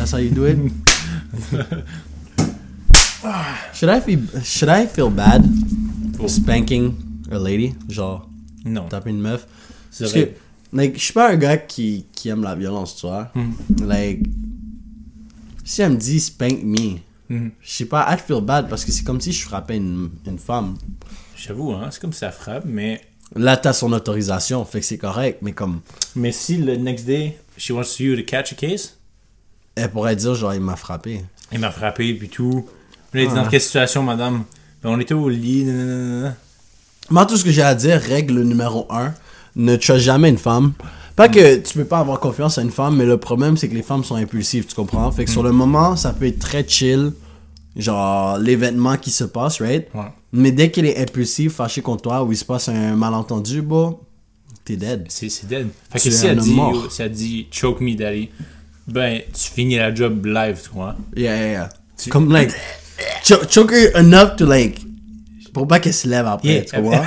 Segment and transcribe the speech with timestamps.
[0.00, 0.56] That's how you do it?
[3.74, 5.44] should I feel should I feel bad
[6.26, 6.96] spanking
[7.30, 8.26] a lady, genre
[8.64, 8.88] Non.
[8.88, 9.46] taper une meuf?
[9.98, 10.28] Parce vrai.
[10.28, 10.30] que,
[10.76, 13.30] like, je suis pas un gars qui, qui aime la violence, tu vois.
[13.84, 14.22] Like,
[15.64, 16.98] si elle me dit spank me,
[17.28, 17.50] Mhm.
[17.60, 20.38] je sais pas, I'd feel bad parce que c'est comme si je frappais une, une
[20.38, 20.76] femme.
[21.36, 23.02] J'avoue, hein, c'est comme ça frappe, mais.
[23.36, 25.80] Là, t'as son autorisation, fait que c'est correct, mais comme,
[26.16, 28.96] Mais si le next day, she wants you to catch a case,
[29.74, 31.24] elle pourrait dire, genre, il m'a frappé.
[31.52, 32.66] il m'a frappé, puis tout.
[33.10, 33.44] Puis là, il dit Ah.
[33.44, 34.44] dans quelle situation, madame?
[34.82, 36.36] Ben, on était au lit, nanana.
[37.10, 39.12] Moi, tout ce que j'ai à dire, règle numéro un,
[39.56, 40.72] ne trust jamais une femme.
[41.16, 43.74] Pas que tu peux pas avoir confiance à une femme, mais le problème, c'est que
[43.74, 45.10] les femmes sont impulsives, tu comprends?
[45.10, 47.12] Fait que sur le moment, ça peut être très chill,
[47.76, 49.88] genre l'événement qui se passe, right?
[49.94, 50.02] Ouais.
[50.32, 53.98] Mais dès qu'elle est impulsive, fâchée contre toi, ou il se passe un malentendu, bon,
[54.64, 55.06] t'es dead.
[55.08, 55.68] C'est dead.
[55.90, 56.58] Fait que si elle, dit,
[56.90, 58.30] si elle dit choke me daddy,
[58.92, 60.96] ben tu finis la job live, tu vois.
[61.16, 61.68] Yeah, yeah, yeah.
[62.10, 62.50] Comme, like,
[63.24, 64.80] cho- choke her enough to, like,
[65.52, 66.62] pour pas qu'elle se lève après, Yeah.
[66.64, 67.04] tu comprends?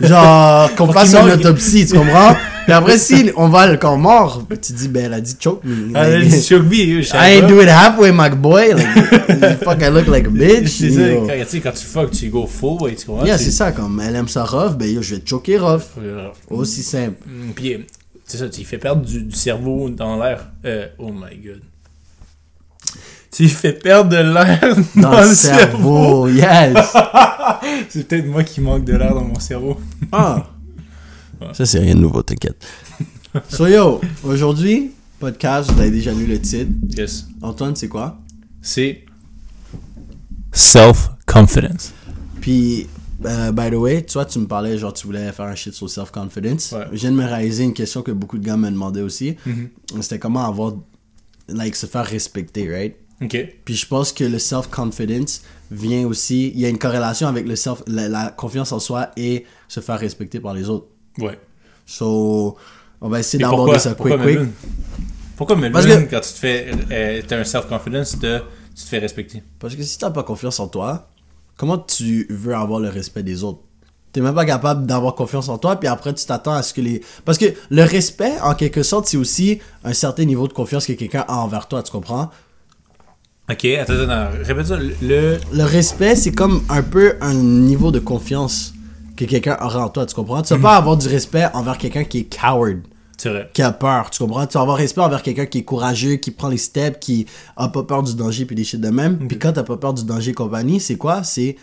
[0.00, 2.34] Genre, qu'on fasse une autopsie, tu comprends?
[2.64, 5.64] Puis après, si on va le corps mort, tu dis, ben, elle a dit choke
[5.64, 5.90] me.
[5.96, 8.74] Elle a dit choke me, je I ain't do it halfway, my boy.
[8.74, 10.68] Like, fuck, I look like a bitch.
[10.68, 11.26] C'est ça, know.
[11.26, 13.24] quand, tu sais, quand tu fuck, tu go full, tu comprends?
[13.26, 15.58] Yeah, Tu- c'est ça, comme elle aime ça rough, ben yo, je vais te choquer
[15.58, 15.82] rough.
[16.50, 17.16] Aussi simple.
[17.26, 17.86] mm, Puis,
[18.30, 20.52] c'est ça, tu fais perdre du, du cerveau dans l'air.
[20.64, 21.62] Euh, oh my god.
[23.32, 26.76] Tu fais perdre de l'air dans, Dans, le cerveau, yes.
[27.88, 29.80] C'est peut-être moi qui manque de l'air dans mon cerveau.
[30.12, 30.46] Ah.
[31.52, 32.64] Ça, c'est rien de nouveau, t'inquiète.
[33.48, 36.70] So yo, aujourd'hui, podcast, vous avez déjà lu le titre.
[36.96, 37.26] Yes.
[37.42, 38.18] Antoine, c'est quoi?
[38.62, 39.04] C'est
[40.52, 41.92] self-confidence.
[42.40, 42.86] Puis,
[43.24, 45.74] euh, by the way, tu vois, tu me parlais, genre, tu voulais faire un shit
[45.74, 46.72] sur self-confidence.
[46.72, 46.86] Ouais.
[46.92, 49.36] Je viens de me réaliser une question que beaucoup de gars me demandaient aussi.
[49.46, 50.00] Mm-hmm.
[50.02, 50.74] C'était comment avoir,
[51.48, 52.96] like, se faire respecter, right?
[53.22, 53.36] Ok.
[53.66, 57.54] Puis je pense que le self-confidence vient aussi, il y a une corrélation avec le
[57.56, 60.86] self, la, la confiance en soi et se faire respecter par les autres.
[61.18, 61.38] Ouais.
[61.84, 62.56] So,
[63.00, 64.16] on va essayer d'aborder ça pourquoi?
[64.16, 64.36] quick quick.
[64.38, 64.50] Melvin?
[65.36, 66.70] Pourquoi Melvin, Parce que- quand tu te fais.
[66.90, 68.38] euh, t'as un self-confidence, de,
[68.74, 69.42] tu te fais respecter?
[69.58, 71.10] Parce que si t'as pas confiance en toi,
[71.60, 73.58] comment tu veux avoir le respect des autres?
[74.12, 76.80] T'es même pas capable d'avoir confiance en toi, puis après tu t'attends à ce que
[76.80, 77.02] les...
[77.26, 80.94] Parce que le respect, en quelque sorte, c'est aussi un certain niveau de confiance que
[80.94, 82.30] quelqu'un a envers toi, tu comprends?
[83.50, 84.78] Ok, attends, répète ça.
[84.78, 85.36] Le.
[85.52, 88.72] Le respect, c'est comme un peu un niveau de confiance
[89.14, 90.40] que quelqu'un aurait en toi, tu comprends?
[90.40, 92.78] Tu vas pas avoir du respect envers quelqu'un qui est coward.
[93.52, 94.46] Qui a peur, tu comprends?
[94.46, 97.26] Tu vas avoir respect envers quelqu'un qui est courageux, qui prend les steps, qui
[97.56, 99.18] a pas peur du danger puis des shit de même.
[99.28, 101.22] Puis quand t'as pas peur du danger et compagnie, c'est quoi?
[101.22, 101.56] C'est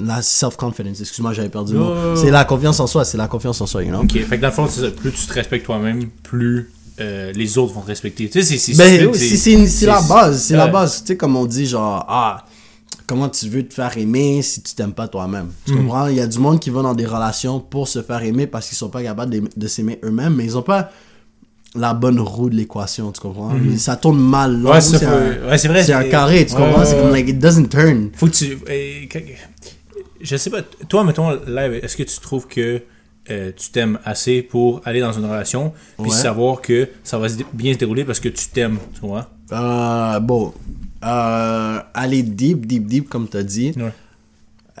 [0.00, 1.00] la self-confidence.
[1.00, 1.92] Excuse-moi, j'avais perdu le mot.
[1.92, 2.16] Oh.
[2.16, 4.02] C'est la confiance en soi, c'est la confiance en soi, you know?
[4.02, 4.68] Ok, fait que dans le fond.
[4.96, 8.28] Plus tu te respectes toi-même, plus euh, les autres vont te respecter.
[8.28, 8.76] Tu sais, c'est.
[8.76, 9.10] Ben,
[9.86, 11.00] la base, c'est la base.
[11.00, 12.44] Tu sais, comme on dit, genre, ah,
[13.06, 15.48] comment tu veux te faire aimer si tu t'aimes pas toi-même?
[15.66, 16.06] Tu comprends?
[16.08, 18.68] Il y a du monde qui va dans des relations pour se faire aimer parce
[18.68, 20.90] qu'ils sont pas capables de, de s'aimer eux-mêmes, mais ils ont pas
[21.74, 23.52] la bonne roue de l'équation, tu comprends?
[23.78, 24.62] Ça tourne mal.
[24.62, 25.82] là, Ouais, c'est un- ouais, vrai.
[25.84, 26.84] C'est un carré, tu ouais, comprends?
[26.84, 28.10] C'est comme, like, it doesn't turn.
[28.14, 28.58] Faut que tu.
[30.20, 32.82] je sais pas, toi, mettons, live, est-ce que tu trouves que
[33.30, 35.72] euh, tu t'aimes assez pour aller dans une relation,
[36.02, 39.30] puis savoir que ça va bien se dérouler parce que tu t'aimes, tu vois?
[39.52, 40.52] Euh, bon,
[41.04, 43.72] euh, aller deep, deep, deep, comme t'as dit.
[43.76, 43.92] Ouais.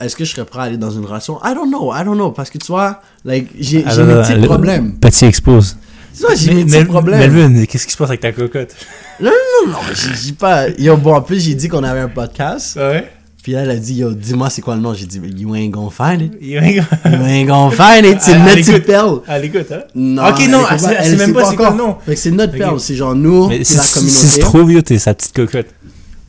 [0.00, 1.38] Est-ce que je serais prêt à aller dans une relation?
[1.44, 4.46] I don't know, I don't know, parce que tu vois, like, j'ai Ah, mes petits
[4.46, 4.94] problèmes.
[4.98, 5.76] Petit expose.
[6.16, 7.18] Tu vois, j'ai mes petits problèmes.
[7.32, 8.74] Melvin, qu'est-ce qui se passe avec ta cocotte?
[9.20, 9.30] Non,
[9.66, 10.68] non, non, j'ai j'ai pas.
[10.70, 12.76] Yo, bon, en plus, j'ai dit qu'on avait un podcast.
[12.76, 13.10] Ouais?
[13.42, 14.94] Puis là, elle a dit, yo, dis-moi c'est quoi le nom?
[14.94, 16.32] J'ai dit, you ain't gonna find it.
[16.40, 18.18] You ain't gonna find it.
[18.20, 18.84] C'est Elle- elle notre écoute.
[18.84, 19.20] perle.
[19.26, 19.82] Ah, l'écoute, hein?
[19.94, 21.96] Non, ok, non, elle elle, écoute sait- elle même pas c'est quoi le nom.
[22.06, 22.78] Fait que c'est notre perle.
[22.80, 24.26] C'est genre nous, c'est la si, si communauté.
[24.28, 25.66] c'est trop vieux, t'es sa petite cocotte.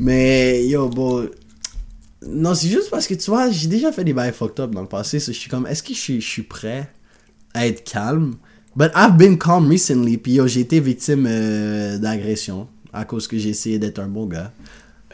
[0.03, 1.29] Mais yo, bon.
[2.27, 4.81] Non, c'est juste parce que tu vois, j'ai déjà fait des bails fucked up dans
[4.81, 5.19] le passé.
[5.19, 6.89] so je suis comme, est-ce que je suis, je suis prêt
[7.53, 8.35] à être calme?
[8.75, 10.17] But I've been calm recently.
[10.17, 14.25] Puis yo, j'ai été victime euh, d'agression à cause que j'ai essayé d'être un bon
[14.25, 14.51] gars.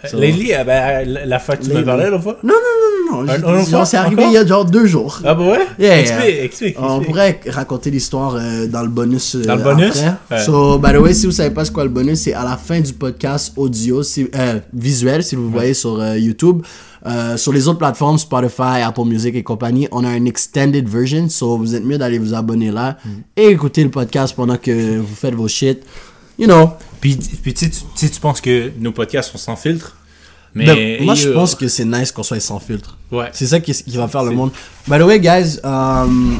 [0.07, 2.37] So- Lately, euh, ben, la, fois que tu me parlais l'autre fois?
[2.43, 3.49] Non, non, non, non, non.
[3.59, 3.85] Un- fois?
[3.85, 5.19] c'est arrivé il y a genre deux jours.
[5.25, 5.59] Ah, bah ouais?
[5.77, 6.43] Yeah, explique, yeah.
[6.43, 6.75] explique.
[6.79, 7.07] On explique.
[7.07, 9.35] pourrait raconter l'histoire euh, dans le bonus.
[9.35, 9.97] euh, Dans le bonus?
[9.97, 10.37] après.
[10.37, 10.43] Ouais.
[10.45, 12.55] So, by the way, si vous savez pas c'est quoi le bonus, c'est à la
[12.55, 16.61] fin du podcast audio, si- euh, visuel, si vous voyez sur euh, YouTube.
[17.05, 21.29] Euh, sur les autres plateformes, Spotify, Apple Music et compagnie, on a une extended version.
[21.29, 23.09] So, vous êtes mieux d'aller vous abonner là Mm.
[23.37, 25.81] et écouter le podcast pendant que vous faites vos shit.
[26.39, 26.71] You know.
[27.01, 29.95] Puis, puis tu sais, tu- penses que nos podcasts sont sans filtre?
[30.55, 32.97] Mais Ben, moi, je pense que c'est nice qu'on soit sans filtre.
[33.11, 33.29] Ouais.
[33.33, 34.51] C'est ça qui, qui va faire le monde.
[34.87, 36.39] By the way, guys, um,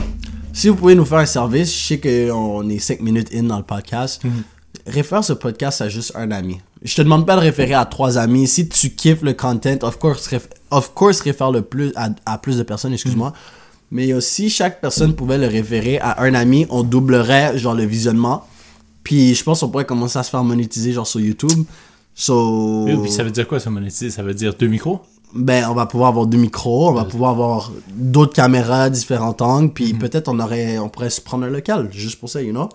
[0.52, 3.58] si vous pouvez nous faire un service, je sais qu'on est 5 minutes in dans
[3.58, 4.24] le podcast.
[4.24, 4.44] Mhm.
[4.88, 6.60] réfère ce podcast à juste un ami.
[6.82, 8.48] Je te demande pas de référer à trois amis.
[8.48, 10.28] Si tu kiffes le content, of course,
[10.72, 13.34] of course réfère le plus à, à plus de personnes, excuse-moi.
[13.92, 18.48] Mais aussi, chaque personne pouvait le référer à un ami, on doublerait genre le visionnement.
[19.04, 21.64] Puis je pense qu'on pourrait commencer à se faire monétiser genre sur YouTube.
[22.16, 24.10] So, puis ça veut dire quoi, ça monétiser?
[24.12, 25.00] Ça veut dire deux micros?
[25.36, 29.72] ben on va pouvoir avoir deux micros, on va pouvoir avoir d'autres caméras, différents angles,
[29.72, 30.00] puis Mhm.
[30.00, 32.68] peut-être on aurait, on pourrait se prendre un local juste pour ça, you know?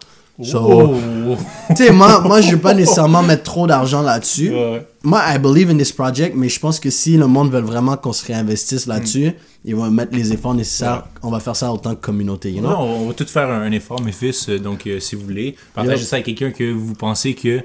[0.42, 0.94] So,
[1.68, 4.50] tu sais, moi, moi, je veux pas nécessairement mettre trop d'argent là-dessus.
[4.50, 4.84] Ouais.
[5.04, 7.96] Moi, I believe in this project, mais je pense que si le monde veut vraiment
[7.96, 9.32] qu'on se réinvestisse là-dessus,
[9.64, 11.04] ils vont mettre les efforts nécessaires.
[11.22, 12.70] On va faire ça en tant que communauté, you know?
[12.70, 14.48] Non, on va tout faire un, un effort, mes fils.
[14.48, 16.06] euh, Donc, euh, si vous voulez, partagez Yo.
[16.06, 17.60] ça avec quelqu'un que vous pensez que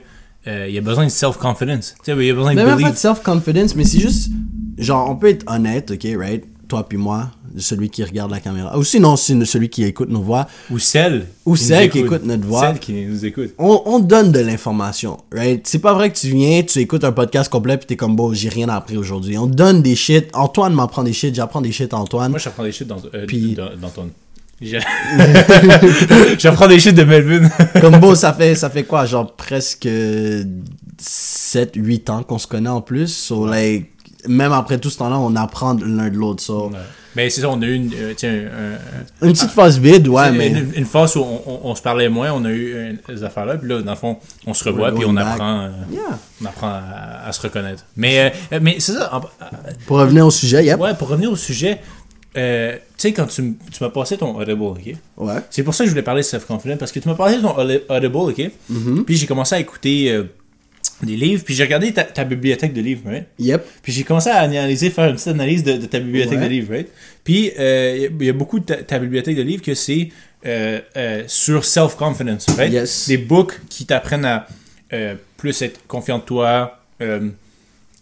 [0.47, 1.95] euh, il y a besoin de self-confidence.
[2.03, 4.29] Tu sais, il y a besoin de même pas de self-confidence, mais c'est juste,
[4.77, 6.43] genre, on peut être honnête, ok, right?
[6.67, 8.77] Toi puis moi, celui qui regarde la caméra.
[8.77, 10.47] Ou sinon, c'est celui qui écoute nos voix.
[10.71, 11.27] Ou celle.
[11.45, 12.61] Ou qui celle qui écoute notre voix.
[12.61, 13.53] Celle qui nous écoute.
[13.57, 15.65] on, on donne de l'information, right?
[15.67, 18.33] C'est pas vrai que tu viens, tu écoutes un podcast complet puis t'es comme, bon,
[18.33, 19.37] j'ai rien appris aujourd'hui.
[19.37, 20.27] On donne des shit.
[20.33, 22.31] Antoine m'apprend des shit, j'apprends des shit à Antoine.
[22.31, 23.55] Moi, j'apprends des shit dans, euh, Puis-
[26.37, 27.49] J'apprends des shit de Melvin.
[27.81, 29.05] comme bon, ça fait, ça fait quoi?
[29.05, 29.87] Genre presque
[30.97, 33.07] 7, 8 ans qu'on se connaît en plus.
[33.07, 33.89] So, like,
[34.27, 36.41] même après tout ce temps-là, on apprend l'un de l'autre.
[36.43, 36.71] So.
[37.15, 40.07] Mais c'est ça, on a eu une, euh, tiens, un- un- Une petite phase vide,
[40.07, 40.49] ouais, mais.
[40.49, 43.23] Une, une phase où on, on- on se parlait moins, on a eu euh, ces
[43.23, 46.01] affaires-là, puis là, dans le fond, on se revoit, puis on apprend, euh, Yeah.
[46.41, 47.83] on apprend à, à se reconnaître.
[47.97, 49.19] Mais, euh, mais c'est ça,
[49.87, 50.79] Pour revenir au sujet, yep.
[50.79, 51.79] ouais, pour revenir au sujet,
[52.37, 54.93] euh, tu sais, quand tu, tu m'as passé ton Audible, ok?
[55.17, 55.33] Ouais.
[55.49, 57.57] C'est pour ça que je voulais parler de self-confidence, parce que tu m'as passé ton
[57.57, 58.51] Audi- Audible, ok?
[58.71, 59.03] Mm-hmm.
[59.03, 60.25] Puis j'ai commencé à écouter euh,
[61.05, 63.25] des livres, puis j'ai regardé ta, ta bibliothèque de livres, right?
[63.39, 63.65] Yep.
[63.83, 66.45] Puis j'ai commencé à analyser, faire une petite analyse de, de ta bibliothèque Ouais.
[66.45, 66.87] de livres, right?
[67.23, 69.63] Puis euh, il y a- il y, a beaucoup de ta, ta bibliothèque de livres
[69.63, 70.09] que c'est
[70.45, 72.71] euh, euh, sur self-confidence, right?
[72.73, 73.07] Yes.
[73.07, 74.47] Des books qui t'apprennent à
[74.93, 77.29] euh, plus être confiant de toi, euh,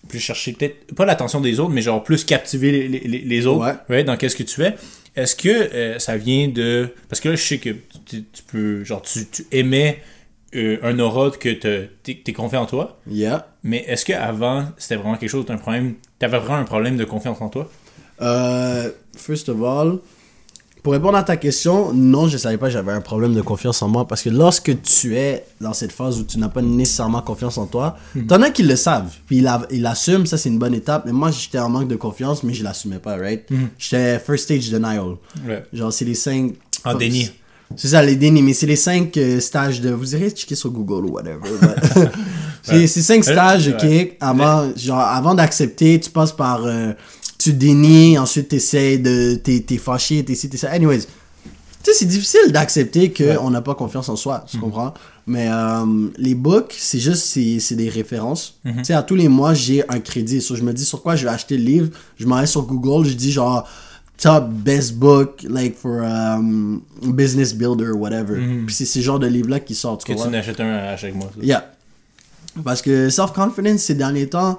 [0.07, 3.45] plus chercher peut-être, pas l'attention des autres, mais genre plus captiver les, les- les- les
[3.45, 3.73] autres, Ouais.
[3.89, 4.75] right, dans qu'est-ce que tu fais.
[5.15, 6.93] Est-ce que euh, ça vient de...
[7.09, 7.71] Parce que là, je sais que
[8.05, 8.83] tu, tu peux...
[8.83, 9.99] Genre, tu, tu émets
[10.55, 12.99] euh, un aura que te- t'es es confiant en toi.
[13.09, 13.47] Yeah.
[13.63, 17.41] Mais est-ce qu'avant, c'était vraiment quelque chose d'un problème T'avais vraiment un problème de confiance
[17.41, 17.69] en toi?
[18.21, 19.99] Euh, first of all,
[20.83, 23.81] pour répondre à ta question, non, je savais pas que j'avais un problème de confiance
[23.81, 27.21] en moi parce que lorsque tu es dans cette phase où tu n'as pas nécessairement
[27.21, 27.97] confiance en toi,
[28.27, 31.11] t'en as qui le savent, puis ils ils l'assument, ça c'est une bonne étape, mais
[31.11, 33.47] moi j'étais en manque de confiance, mais je l'assumais pas, right?
[33.77, 35.17] J'étais first stage denial.
[35.45, 35.63] Ouais.
[35.73, 36.53] Genre, c'est les cinq.
[36.85, 37.31] En déni.
[37.75, 39.89] C'est ça, les dénis, mais c'est les cinq euh, stages de.
[39.91, 41.37] Vous irez checker sur Google ou whatever.
[41.43, 42.09] but-
[42.63, 44.15] c'est cinq stages, ok?
[44.19, 46.65] Avant, genre, avant d'accepter, tu passes par.
[46.65, 46.93] euh,
[47.37, 49.35] tu dénies, ensuite t'essayes de.
[49.35, 50.69] T'es t'es fâché, t'es ci, t'es ça.
[50.71, 51.01] Anyways.
[51.83, 54.93] Tu sais, c'est difficile d'accepter qu'on n'a pas confiance en soi, tu comprends?
[55.25, 55.85] Mais euh,
[56.17, 57.25] les books, c'est juste,
[57.59, 58.59] c'est des références.
[58.65, 60.41] Tu sais, à tous les mois, j'ai un crédit.
[60.41, 61.89] So, je me dis sur quoi je vais acheter le livre.
[62.17, 63.65] Je m'en vais sur Google, je dis genre
[64.17, 68.35] top best book, like for um, business builder, whatever.
[68.65, 71.29] Puis c'est ce genre de livres-là qui sortent, Que tu n'achètes un à chaque mois.
[71.37, 71.45] ça.
[71.45, 71.71] Yeah.
[72.63, 74.57] Parce que self-confidence, ces derniers temps,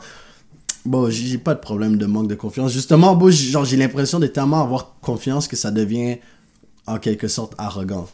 [0.85, 2.73] bon, j'ai pas de problème de manque de confiance.
[2.73, 6.19] Justement, bon, j'ai- genre, j'ai l'impression de tellement avoir confiance que ça devient
[6.87, 8.09] en quelque sorte arrogant.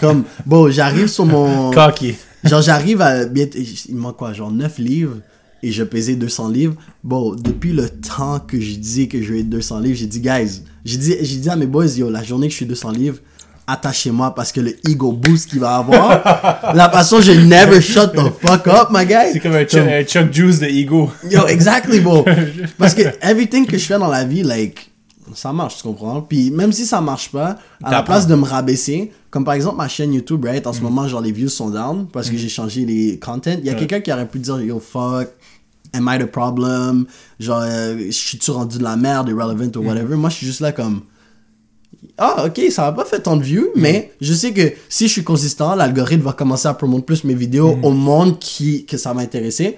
[0.00, 1.70] Comme, bon, j'arrive sur mon.
[1.74, 2.16] Cocky.
[2.44, 3.24] Genre, j'arrive à.
[3.24, 5.18] Il manque quoi Genre 9 livres?
[5.62, 6.74] Et je pesais 200 livres.
[7.04, 10.20] Bon, depuis le temps que je dis que je vais être 200 livres, j'ai dit,
[10.20, 12.92] guys, j'ai dit, j'ai dit à mes boys, yo, la journée que je suis 200
[12.92, 13.18] livres,
[13.66, 18.32] attachez-moi parce que le ego boost qu'il va avoir, la façon, je never shut the
[18.40, 19.32] fuck up, my guy.
[19.32, 19.64] C'est comme un
[20.04, 21.10] Chuck Juice de ego.
[21.30, 22.24] Yo, exactly, bro.
[22.78, 24.89] Parce que everything que je fais dans la vie, like,
[25.34, 26.20] ça marche, tu comprends?
[26.22, 29.76] Puis même si ça marche pas, à la place de me rabaisser, comme par exemple
[29.76, 30.66] ma chaîne YouTube, right?
[30.66, 33.56] En ce moment, genre, les views sont down parce que j'ai changé les contents.
[33.58, 33.78] Il y a Ouais.
[33.78, 35.28] quelqu'un qui aurait pu dire, yo, fuck,
[35.92, 37.06] am I the problem?
[37.38, 40.16] Genre, euh, je suis-tu rendu de la merde, irrelevant ou whatever?
[40.16, 41.02] Moi, je suis juste là comme,
[42.18, 45.12] ah, ok, ça va pas fait tant de views, mais je sais que si je
[45.12, 49.12] suis consistant, l'algorithme va commencer à promouvoir plus mes vidéos au monde qui, que ça
[49.12, 49.76] va intéresser.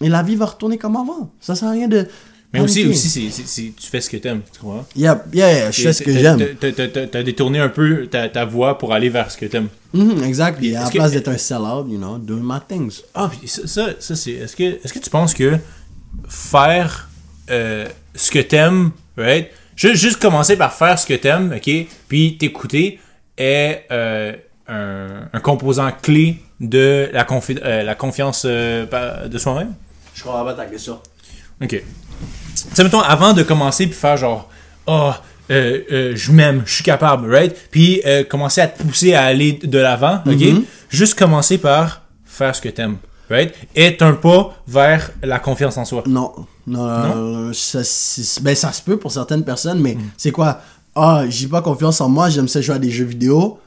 [0.00, 1.30] Et la vie va retourner comme avant.
[1.40, 2.06] Ça sert à rien de.
[2.52, 4.86] Mais aussi, aussi c'est- tu fais ce que t'aimes, tu comprends?
[4.96, 6.38] Yeah, yeah, yeah, je fais ce que j'aime.
[6.58, 9.68] t'as- détourné un peu ta, ta voix pour aller vers ce que t'aimes.
[9.92, 10.62] Mhm, exact.
[10.62, 13.02] Et à la est-ce que- place d'être un sell-out, you know, doing my things.
[13.14, 14.32] Ah, puis ça, ça, ça, c'est.
[14.32, 15.58] Est-ce que, est que tu penses que
[16.28, 17.08] faire
[17.50, 19.48] euh, ce que t'aimes, right?
[19.76, 21.86] Juste, juste commencer par faire ce que t'aimes, ok?
[22.08, 22.98] Puis t'écouter
[23.36, 24.32] est euh,
[24.68, 29.74] un, un composant clé de la, confi- euh, la confiance euh, de soi-même?
[30.14, 30.98] Je comprends pas ta question.
[31.62, 31.82] Ok.
[32.64, 34.48] Tu sais, mettons, avant de commencer puis faire genre,
[34.86, 35.12] oh,
[35.50, 37.54] euh, euh, je m'aime, je suis capable, right?
[37.70, 40.40] Puis euh, commencer à te pousser à aller de l'avant, ok?
[40.40, 40.64] Mhm.
[40.90, 42.98] Juste commencer par faire ce que t'aimes,
[43.30, 43.54] right?
[43.74, 46.04] Est un pas vers la confiance en soi.
[46.06, 46.32] Non,
[46.66, 47.80] non, non, ça,
[48.42, 50.60] ben, ça se peut pour certaines personnes, mais c'est quoi?
[50.94, 53.58] Ah, j'ai pas confiance en moi, j'aime ça jouer à des jeux vidéo.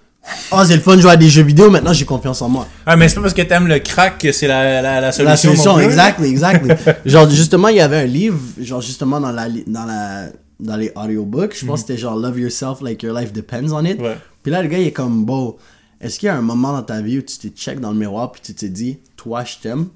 [0.51, 2.67] Ah, c'est le fun de jouer à des jeux vidéo, maintenant j'ai confiance en moi.
[2.85, 5.29] Ah, mais c'est pas parce que t'aimes le crack que c'est la, la, la solution.
[5.29, 6.71] La solution, exactly, exactly.
[7.05, 10.27] genre, justement, il y avait un livre, genre, justement, dans, la, dans, la,
[10.59, 13.83] dans les audiobooks, je pense que c'était genre Love Yourself Like Your Life Depends on
[13.83, 13.99] It.
[13.99, 14.17] Ouais.
[14.43, 15.55] Puis là, le gars, il est comme, bon,
[15.99, 17.97] est-ce qu'il y a un moment dans ta vie où tu te check dans le
[17.97, 19.87] miroir puis tu te dis, toi, je t'aime?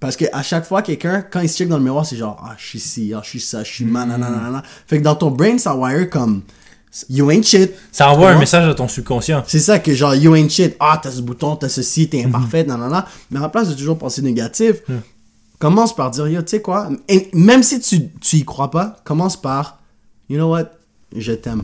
[0.00, 2.42] Parce que à chaque fois, quelqu'un, quand il se check dans le miroir, c'est genre,
[2.44, 4.62] ah, je suis ci, ah, je suis ça, je suis man, nanana.
[4.86, 6.42] Fait que dans ton brain, ça wire comme,
[7.10, 7.72] you ain't shit.
[7.92, 9.42] Ça envoie un message à ton subconscient.
[9.46, 10.76] C'est ça que genre, you ain't shit.
[10.80, 12.08] Ah, t'as ce bouton, t'as ceci, Mhm.
[12.08, 13.06] t'es imparfait, nanana.
[13.30, 14.82] Mais à la place de toujours penser négatif,
[15.58, 18.96] commence par dire, yo, tu sais quoi, et même si tu, tu y crois pas,
[19.04, 19.78] commence par,
[20.28, 20.64] you know what,
[21.16, 21.62] je t'aime.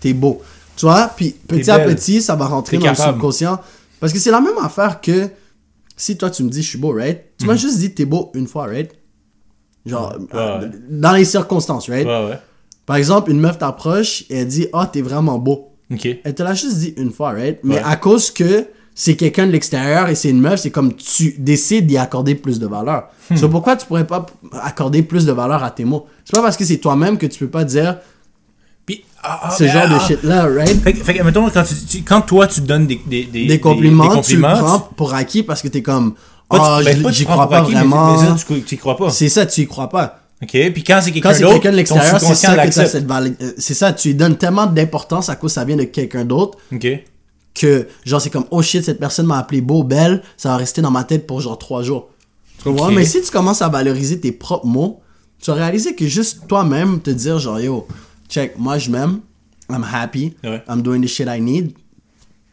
[0.00, 0.42] T'es beau.
[0.76, 3.12] Tu vois, puis petit à petit, ça va rentrer dans le capable.
[3.14, 3.60] subconscient.
[4.00, 5.28] Parce que c'est la même affaire que
[5.96, 7.22] si toi tu me dis je suis beau, right?
[7.38, 7.50] Tu Mhm.
[7.52, 8.90] m'as juste dit t'es beau une fois, right?
[9.86, 10.70] Genre, ouais.
[10.90, 12.06] dans les circonstances, right?
[12.06, 12.38] Ouais, ouais.
[12.86, 15.70] Par exemple, une meuf t'approche et elle dit, ah, t'es vraiment beau.
[16.24, 17.58] Elle te l'a juste dit une fois, right?
[17.62, 17.82] Mais Ouais.
[17.84, 21.86] à cause que c'est quelqu'un de l'extérieur et c'est une meuf, c'est comme tu décides
[21.86, 23.04] d'y accorder plus de valeur.
[23.30, 23.36] Hmm.
[23.36, 24.26] So, pourquoi tu pourrais pas
[24.62, 26.06] accorder plus de valeur à tes mots?
[26.24, 27.98] C'est pas parce que c'est toi-même que tu peux pas dire
[28.86, 30.82] Puis, ah, ah, ce ben, genre de ah, shit-là, right?
[30.82, 33.60] Fait, que- fait mettons, quand, tu, tu- quand toi, tu donnes des, des, des, Des
[33.60, 36.14] compliments, des tu prends pour acquis parce que t'es comme,
[36.50, 38.20] ben, tu j'y crois pas acquis, mais- vraiment.
[38.20, 39.10] Mais, ça, tu, tu y crois pas.
[39.10, 40.20] C'est ça, tu y crois pas.
[40.42, 42.54] Ok, puis quand c'est quelqu'un d'autre, quelqu'un de l'extérieur, c'est ça
[43.00, 43.32] valeur.
[43.56, 46.86] C'est ça, tu lui donnes tellement d'importance à cause ça vient de quelqu'un d'autre Ok.
[47.54, 50.82] que genre c'est comme oh shit cette personne m'a appelé beau belle ça va rester
[50.82, 52.08] dans ma tête pour genre trois jours
[52.62, 52.92] tu Ok.
[52.92, 55.00] mais si tu commences à valoriser tes propres mots
[55.40, 57.86] tu vas réaliser que juste toi-même te dire genre yo
[58.28, 59.20] check moi je m'aime
[59.70, 60.62] I'm happy Ouais.
[60.68, 61.72] I'm doing the shit I need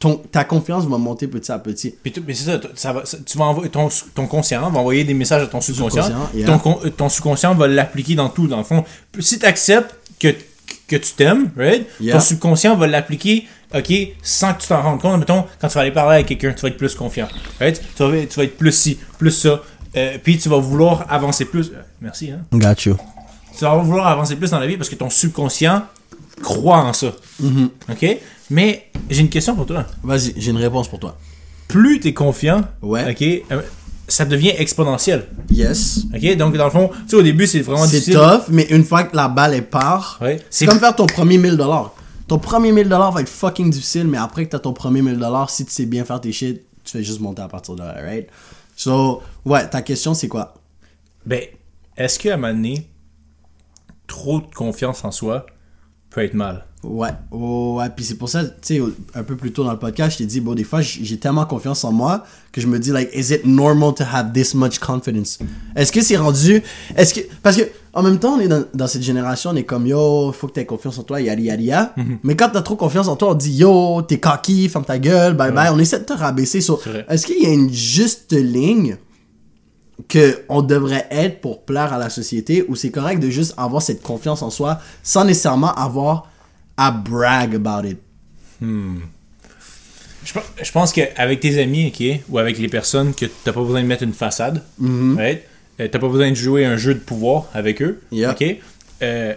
[0.01, 3.05] ton, ta confiance va monter petit à petit Puis mais c'est ça, t- ça va,
[3.05, 6.09] ça- tu vas envoyer, ton, ton conscient va envoyer des messages à ton subconscient.
[6.33, 6.57] Yeah.
[6.57, 8.83] ton, ton subconscient va l'appliquer dans tout, dans le fond.
[9.19, 10.29] Si tu acceptes que,
[10.87, 11.87] que tu t'aimes, right?
[12.01, 12.15] Yeah.
[12.15, 13.93] Ton subconscient va l'appliquer, ok,
[14.23, 15.19] sans que tu t'en rendes compte.
[15.19, 17.27] Mettons, quand tu vas aller parler avec quelqu'un, tu vas être plus confiant,
[17.59, 17.79] right?
[17.95, 19.61] Tu vas, tu vas être plus ci, plus ça.
[19.95, 21.69] Euh, puis tu vas vouloir avancer plus.
[21.69, 22.39] euh, merci, hein?
[22.53, 22.97] got you
[23.57, 25.83] tu vas vouloir avancer plus dans la vie parce que ton subconscient
[26.41, 27.11] croit en ça.
[27.43, 27.67] Mm-hmm.
[27.91, 28.17] OK?
[28.51, 29.85] Mais j'ai une question pour toi.
[30.03, 31.17] vas-y j'ai une réponse pour toi
[31.67, 33.09] Plus tu es confiant, Ouais.
[33.11, 33.61] OK, euh,
[34.07, 35.27] ça devient exponentiel.
[35.49, 36.35] yes OK?
[36.35, 38.15] Donc, dans le fond, tu sais, au début, c'est vraiment c'est difficile.
[38.15, 40.39] tough mais une fois que la balle est part Ouais.
[40.49, 41.95] C'est comme faire ton premier 1000 dollars.
[42.27, 45.17] Ton premier 1000 dollars va être fucking difficile, mais après que t'as ton premier 1000
[45.17, 47.81] dollars, si tu sais bien faire tes shit, tu fais juste monter à partir de
[47.83, 48.27] là, right?
[48.75, 50.53] So, ouais, ta question c'est quoi?
[51.25, 51.41] Ben,
[51.97, 52.87] est-ce qu'à un moment donné,
[54.07, 55.45] trop de confiance en soi
[56.09, 56.65] peut être mal?
[56.83, 58.81] Ouais, oh, ouais, puis c'est pour ça, tu sais,
[59.13, 61.45] un peu plus tôt dans le podcast, je t'ai dit, bon, des fois, j'ai tellement
[61.45, 64.79] confiance en moi que je me dis, like, is it normal to have this much
[64.79, 65.37] confidence?
[65.75, 66.63] Est-ce que c'est rendu,
[66.97, 69.63] est-ce que, parce que, en même temps, on est dans, dans cette génération, on est
[69.63, 71.93] comme, yo, faut que t'aies confiance en toi, yadi yadi ya.
[71.97, 72.17] Mhm.
[72.23, 75.35] Mais quand t'as trop confiance en toi, on dit, yo, t'es cocky, ferme ta gueule,
[75.35, 75.69] bye bye.
[75.71, 76.61] On essaie de te rabaisser.
[76.61, 78.97] So, est-ce qu'il y a une juste ligne
[80.07, 83.83] que on devrait être pour plaire à la société ou c'est correct de juste avoir
[83.83, 86.30] cette confiance en soi sans nécessairement avoir
[86.77, 87.97] à brag about it.
[90.23, 93.61] Je, pe- je pense qu'avec tes amis, ok, ou avec les personnes que t'as pas
[93.61, 94.61] besoin de mettre une façade,
[95.17, 95.41] right?
[95.79, 98.01] Euh, t'as pas besoin de jouer un jeu de pouvoir avec eux,
[98.31, 98.57] ok?
[99.01, 99.33] Euh,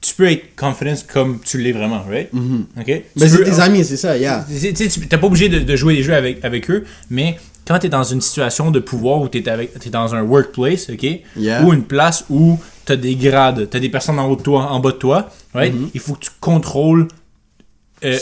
[0.00, 2.28] tu peux être confident comme tu l'es vraiment, right?
[2.78, 2.86] Ok?
[2.86, 4.46] Mais Tu c'est tes amis, c'est ça, yeah.
[4.48, 7.38] Tu tu tu- T'es pas obligé de, de jouer des jeux avec, avec eux, mais
[7.66, 11.06] quand t'es dans une situation de pouvoir où t'es avec- t'es dans un workplace, ok?
[11.36, 11.64] Yeah.
[11.64, 14.80] Ou une place où t'as des grades, t'as des personnes en haut de toi, en
[14.80, 15.74] bas de toi, right?
[15.74, 15.90] Mm-hmm.
[15.94, 17.06] Il faut que tu contrôles
[18.04, 18.16] euh,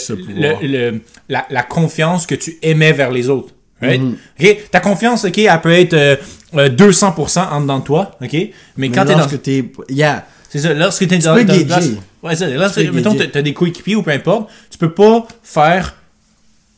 [0.61, 3.53] le- le- la, la confiance que tu émets vers les autres.
[3.81, 4.01] Right?
[4.39, 4.69] Ok?
[4.71, 6.15] Ta confiance, ok, elle peut être euh,
[6.55, 8.33] euh, 200% en dedans de toi, ok?
[8.33, 9.19] Mais Mais quand t'es dans...
[9.19, 9.63] lorsque t'es...
[9.89, 10.25] Yeah.
[10.49, 11.89] C'est ça, lorsque t'es Tu dans, peux dans place-
[12.23, 12.55] Ouais, c'est ça.
[12.57, 15.93] Lorsque, Tu mettons, t'as des coéquipiers ou peu importe, tu peux pas faire.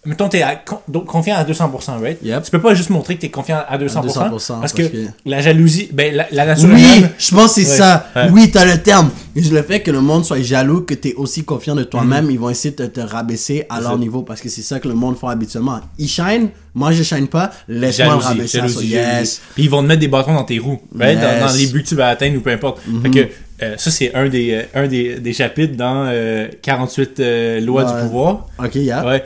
[0.05, 2.17] Mettons, t'es à- con- donc confiant à 200%, right?
[2.23, 2.43] Yep.
[2.43, 4.01] Tu peux pas juste montrer que t'es confiant à 200%.
[4.01, 7.09] 200%, parce, parce que, que- la jalousie, ben, la, la nature Oui, humaine.
[7.17, 8.07] je pense que c'est Ouais, ça.
[8.15, 8.29] ouais.
[8.31, 9.09] Oui, t'as le terme.
[9.35, 12.31] Et le fait que le monde soit jaloux, que t'es aussi confiant de toi-même, Mhm.
[12.31, 13.97] ils vont essayer de te rabaisser à leur ça.
[13.97, 15.81] niveau parce que c'est ça que le monde fait habituellement.
[15.97, 18.59] Ils shine, moi je shine pas, laisse-moi le rabaisser.
[18.59, 19.41] à jalousie, yes.
[19.53, 21.19] Puis ils vont te mettre des bâtons dans tes roues, right?
[21.19, 21.39] Dans, Yes.
[21.41, 22.79] Dans les buts que tu vas atteindre ou peu importe.
[23.03, 23.27] Fait que
[23.61, 27.83] euh, ça, c'est un des, euh, un des, des chapitres dans euh, 48 euh, lois
[27.85, 27.93] Ouais.
[28.01, 28.47] du pouvoir.
[28.63, 29.05] Ok, yeah.
[29.05, 29.23] Ouais,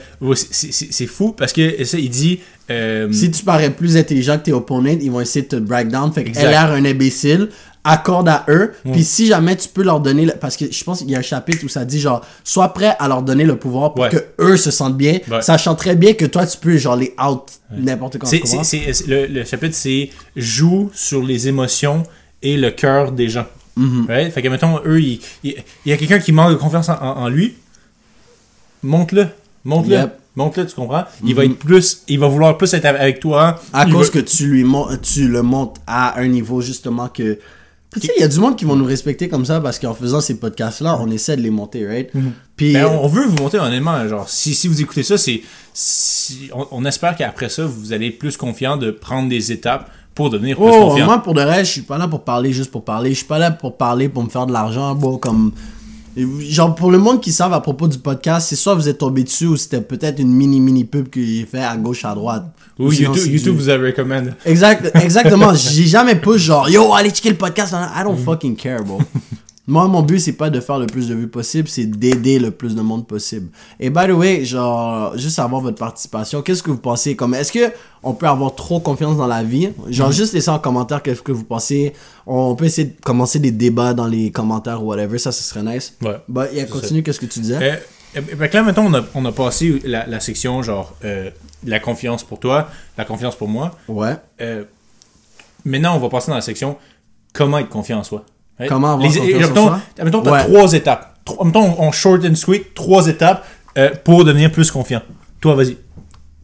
[0.91, 2.39] c'est- fou parce que ça, il dit.
[2.69, 5.89] euh, Si tu parais plus intelligent que tes opponents, ils vont essayer de te break
[5.89, 6.11] down.
[6.13, 7.49] Fait a l'air un imbécile.
[7.85, 8.71] Accorde à eux.
[8.93, 10.25] Puis si jamais tu peux leur donner.
[10.25, 12.69] le- Parce que je pense qu'il y a un chapitre où ça dit genre, sois
[12.73, 14.09] prêt à leur donner le pouvoir pour Ouais.
[14.09, 15.19] que eux se sentent bien.
[15.41, 17.43] Sachant très bien que toi, tu peux genre les out
[17.75, 18.27] n'importe quand.
[18.31, 22.03] le chapitre, c'est joue sur les émotions
[22.41, 23.45] et le cœur des gens.
[23.75, 24.05] Mhm.
[24.07, 24.31] Right?
[24.31, 26.93] Fait que, mettons, eux, il, il- il y a quelqu'un qui manque de confiance en,
[27.01, 27.55] en- en lui.
[28.83, 29.27] Montre-le.
[29.95, 30.19] Yep.
[30.35, 31.05] Montre-le, tu comprends?
[31.23, 32.01] Il va être plus.
[32.07, 33.61] Il va vouloir plus être avec toi.
[33.71, 34.65] À cause va- que tu lui
[35.01, 37.39] tu le montes à un niveau justement que.
[37.91, 39.77] Puis tu sais, il y a du monde qui vont nous respecter comme ça parce
[39.77, 42.09] qu'en faisant ces podcasts-là, on essaie de les monter, right?
[42.57, 42.73] Puis.
[42.73, 44.07] Ben, on veut vous monter honnêtement.
[44.07, 45.41] Genre, si, si vous écoutez ça, c'est.
[45.73, 49.91] si- on, on espère qu'après ça, vous allez être plus confiant de prendre des étapes
[50.15, 51.05] pour devenir plus Oh, confiant.
[51.05, 53.09] moi pour de vrai, je suis pas là pour parler juste pour parler.
[53.11, 55.51] Je suis pas là pour parler pour me faire de l'argent, bon, comme.
[56.15, 59.23] Genre, pour le monde qui savent à propos du podcast, c'est soit vous êtes tombé
[59.23, 62.45] dessus ou c'était peut-être une mini mini pub qui est fait à gauche, à droite.
[62.77, 64.29] Ou YouTube, vous a recommandé.
[64.45, 65.53] Exact, exactement.
[65.55, 67.73] J'ai jamais push genre, yo, allez checker le podcast.
[67.73, 68.99] I don't fucking care, bro.
[69.65, 72.51] Moi, mon but, c'est pas de faire le plus de vues possible, c'est d'aider le
[72.51, 73.47] plus de monde possible.
[73.79, 77.15] Et by the way, genre, juste avoir votre participation, qu'est-ce que vous pensez?
[77.15, 77.71] Comme, est-ce que
[78.03, 79.69] on peut avoir trop confiance dans la vie?
[79.87, 81.93] Genre, juste laissez en commentaire qu'est-ce que vous pensez.
[82.27, 85.63] On peut essayer de commencer des débats dans les commentaires ou whatever, ça, ce serait
[85.63, 85.95] nice.
[86.01, 86.17] Ouais.
[86.27, 87.81] Bah, et continue, qu'est-ce que tu disais?
[88.13, 91.31] Fait que là, mettons, on a, on a passé la, la section genre euh,
[91.65, 92.67] la confiance pour toi,
[92.97, 93.77] la confiance pour moi.
[93.87, 94.17] Ouais.
[94.41, 94.65] Euh,
[95.65, 96.77] maintenant, on va passer dans la section
[97.33, 98.25] comment être confiant en soi.
[98.59, 98.69] Right?
[98.69, 99.79] Comment avoir confiance en mettons, soi?
[100.03, 100.43] Mettons, t'as Ouais.
[100.45, 101.17] trois étapes.
[101.25, 103.45] Trois- mettons, on short and sweet, trois étapes
[103.77, 105.01] euh, pour devenir plus confiant.
[105.41, 105.77] Toi, vas-y.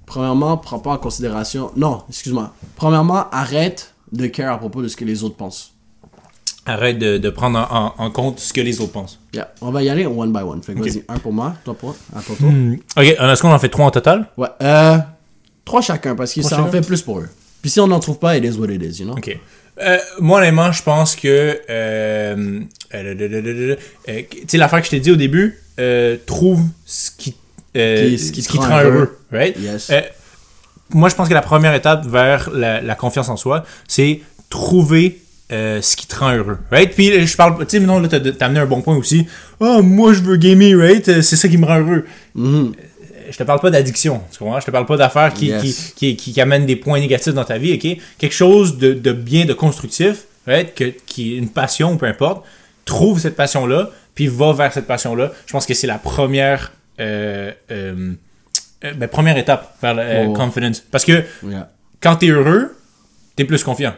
[0.06, 1.72] Premièrement, prends pas en considération.
[1.76, 2.52] Non, excuse-moi.
[2.76, 5.74] Premièrement, arrête de care à propos de ce que les autres pensent.
[6.66, 9.20] Arrête de, de prendre en, en- en compte ce que les autres pensent.
[9.34, 9.50] Yeah.
[9.62, 10.62] On va y aller one by one.
[10.64, 10.86] Fait que Ok.
[10.88, 12.50] vas-y, un pour moi, toi pour à ton tour.
[12.98, 14.28] Ok, est-ce qu'on en fait trois en total?
[14.38, 14.98] Ouais, euh,
[15.66, 17.30] trois chacun parce que Trois ça en fait plus pour eux.
[17.62, 19.16] Puis si on n'en trouve pas, it is what it is, you know?
[19.18, 19.40] Ok.
[19.82, 21.60] Euh, moi, honnêtement, je pense que.
[21.70, 22.60] Euh,
[22.94, 23.14] euh,
[24.08, 25.58] tu sais, l'affaire que je t'ai dit au début,
[26.26, 27.36] trouve ce qui,
[27.74, 28.92] Qui- ce qui, te rend heureux.
[28.92, 29.20] heureux.
[29.32, 29.56] Right?
[29.60, 29.92] Yes.
[30.92, 35.20] Moi, je pense que la première étape vers la, la confiance en soi, c'est trouver
[35.52, 36.58] euh, ce qui te rend heureux.
[36.72, 36.94] Right?
[36.94, 37.66] Puis, je parle.
[37.68, 39.28] Tu sais, non, là, t'as amené un bon point aussi.
[39.62, 41.22] Ah, moi, je veux gamer, right?
[41.22, 42.06] C'est ça qui me rend heureux.
[42.36, 42.74] Mhm.
[43.32, 44.60] Je te parle pas d'addiction, tu comprends?
[44.60, 45.94] Je te parle pas d'affaires qui, Yes.
[45.96, 48.02] qui, qui, amènent des points négatifs dans ta vie, ok?
[48.18, 50.74] Quelque chose de, de bien, de constructif, right?
[50.74, 52.46] que, qui est une passion, peu importe.
[52.86, 55.32] Trouve cette passion-là, puis va vers cette passion-là.
[55.46, 58.14] Je pense que c'est la première, euh, euh,
[58.84, 60.34] euh, ben, première étape vers le euh, Oh.
[60.34, 60.80] confidence.
[60.92, 61.70] Parce que Yeah.
[62.02, 62.76] quand t'es heureux,
[63.36, 63.94] t'es plus confiant.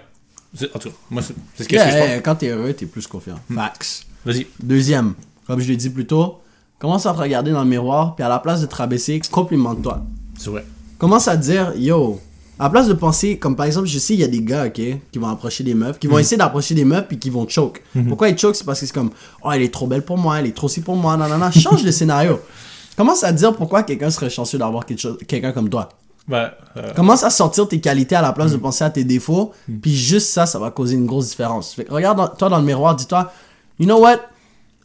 [0.76, 2.22] En tout cas, moi, c'est ce que, Yeah, ce que je pense.
[2.24, 3.40] quand t'es heureux, t'es plus confiant.
[3.54, 4.04] Facts.
[4.26, 4.48] Vas-y.
[4.62, 5.14] Deuxième,
[5.48, 6.42] comme je l'ai dit plus tôt,
[6.82, 10.02] commence à te regarder dans le miroir, puis à la place de te rabaisser, complimente-toi.
[10.38, 10.66] C'est vrai.
[10.98, 12.20] Commence à te dire, yo,
[12.60, 14.66] à la place de penser, comme par exemple, je sais, il y a des gars,
[14.68, 14.74] ok,
[15.12, 16.14] qui vont approcher des meufs, qui Mhm.
[16.14, 17.82] vont essayer d'approcher des meufs, puis qui vont choke.
[18.08, 18.56] Pourquoi ils choke?
[18.56, 19.12] C'est parce que c'est comme,
[19.44, 21.52] oh, elle est trop belle pour moi, elle est trop si pour moi, non.
[21.52, 22.40] Change le scénario.
[22.98, 25.90] Commence à dire pourquoi quelqu'un serait chanceux d'avoir quelqu'un comme toi.
[26.28, 28.62] Ben, euh, Commence à sortir tes qualités à la place de Mm.
[28.62, 31.74] penser à tes défauts, puis juste ça, ça va causer une grosse différence.
[31.74, 33.32] Fait que regarde toi dans le miroir, dis-toi,
[33.80, 34.18] you know what?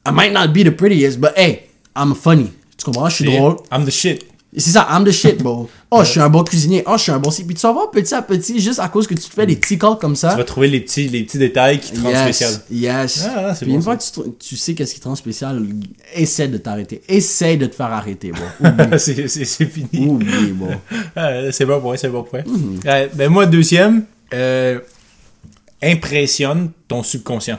[0.08, 1.62] I might not be the prettiest, but hey,
[1.96, 2.52] I'm funny.
[2.76, 3.08] Tu comprends?
[3.08, 3.56] Je suis drôle.
[3.72, 4.24] I'm the shit.
[4.58, 5.68] C'est ça, I'm the shit, bro.
[5.90, 6.82] Oh, je suis un bon cuisinier.
[6.86, 7.30] Oh, je suis un bon...
[7.30, 9.54] Puis tu vas voir petit à petit, juste à cause que tu te fais des
[9.56, 10.30] petits calls comme ça.
[10.30, 12.50] Tu vas trouver les petits, les petits détails qui te rendent spécial.
[12.70, 13.28] Yes, yes.
[13.34, 15.62] Ah, c'est Puis bon, une fois que tu, tu sais qu'est-ce qui te rend spécial,
[16.14, 17.02] essaie de t'arrêter.
[17.08, 18.44] Essaie de te faire arrêter, bro.
[18.98, 20.06] C'est c'est- c'est fini.
[20.08, 20.70] oublie, bro.
[21.16, 22.42] Ah, c'est bon point, c'est bon point.
[22.46, 22.80] Mhm.
[22.86, 24.04] Euh, ben moi, deuxième,
[24.34, 24.80] euh,
[25.82, 27.58] impressionne ton subconscient.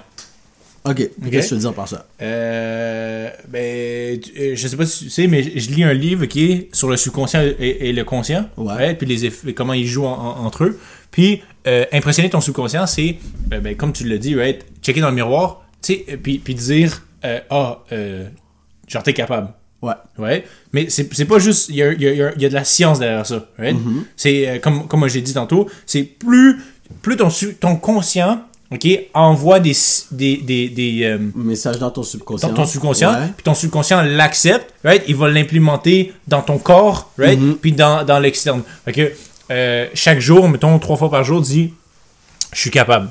[0.87, 2.05] Ok, qu'est-ce que tu veux dire par ça?
[2.21, 6.51] Euh, ben, euh, je sais pas si tu sais, mais je lis un livre qui
[6.51, 8.95] est sur le subconscient et, et le conscient, Ouais.
[8.95, 10.79] puis les effets, comment ils jouent en- en- entre eux.
[11.11, 13.17] Puis euh, impressionner ton subconscient, c'est,
[13.53, 16.37] euh, ben, comme tu l'as dit, right, checker dans le miroir, tu sais, euh, puis,
[16.39, 17.03] puis dire,
[17.49, 17.83] ah,
[18.87, 19.49] genre t'es capable.
[19.81, 19.93] Ouais.
[20.17, 20.43] Ouais.
[20.73, 21.69] Mais c'est pas juste.
[21.69, 23.45] Il y a, y a- il y a de la science derrière ça.
[23.59, 23.75] right?
[23.75, 24.03] Mm-hmm.
[24.15, 26.57] C'est comme, comme j'ai dit tantôt, c'est plus,
[27.01, 27.27] plus ton,
[27.59, 29.75] ton conscient ok, envoie des,
[30.11, 32.49] des, des, des, euh, Message dans ton subconscient.
[32.49, 33.27] ton, ton subconscient, Ouais.
[33.35, 35.03] puis ton subconscient l'accepte, right?
[35.07, 37.39] il va l'implémenter dans ton corps, right?
[37.39, 37.55] Mhm.
[37.55, 38.61] puis dans, dans l'externe.
[38.93, 39.11] Que
[39.51, 41.73] euh, chaque jour, mettons trois fois par jour, dis
[42.53, 43.09] je suis capable.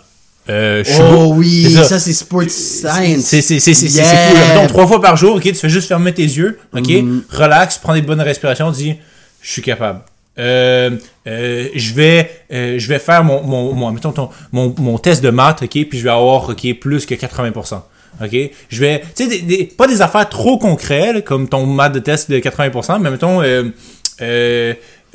[0.49, 1.09] Euh, je suis beau.
[1.31, 1.85] Oh oui, ça.
[1.85, 3.25] ça, c'est sports science.
[3.25, 4.05] C'est Yeah.
[4.05, 4.35] fou.
[4.37, 4.55] là.
[4.55, 7.23] Mettons, trois fois par jour, ok, tu fais juste fermer tes yeux, ok, Mhm.
[7.31, 8.95] relax, prends des bonnes respirations, dis
[9.43, 10.01] je suis capable.
[10.39, 10.91] Euh,
[11.27, 15.23] euh, je vais euh, je vais faire mon, mon, mon, mettons ton- mon, mon test
[15.23, 17.81] de maths, ok, puis je vais avoir ok plus que 80%.
[18.23, 18.37] OK?
[18.71, 22.39] Je vais, tu sais, pas des affaires trop concrètes, comme ton mat de test de
[22.39, 23.43] 80%, mais mettons,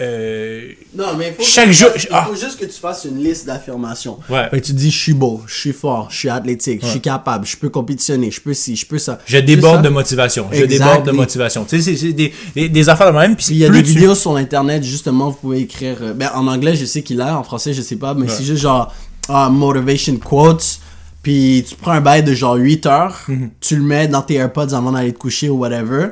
[0.02, 2.26] euh, Non, mais il faut, Chaque que jour- ah.
[2.28, 4.18] il faut juste que tu fasses une liste d'affirmations.
[4.30, 4.50] Ouais.
[4.50, 7.02] Fait que tu dis, je suis beau, je suis fort, je suis athlétique, je suis
[7.02, 9.20] capable, je peux compétitionner, je peux ci, je peux ça.
[9.26, 9.82] je déborde ça.
[9.84, 10.48] de motivation.
[10.52, 10.78] Je Exactly.
[10.80, 11.66] déborde de motivation.
[11.66, 13.36] Tu sais, c'est- des, des, des affaires de même.
[13.36, 15.98] Puis il y a des tu- vidéos sur internet, justement, vous pouvez écrire.
[16.02, 18.44] euh, ben, en anglais, je sais qu'il a, en français, je sais pas, mais c'est
[18.44, 18.94] juste genre
[19.30, 20.80] ah, motivation quotes.
[21.24, 23.52] Puis tu prends un bail de genre 8 heures, Mhm.
[23.60, 26.08] tu le mets dans tes AirPods avant d'aller te coucher ou whatever.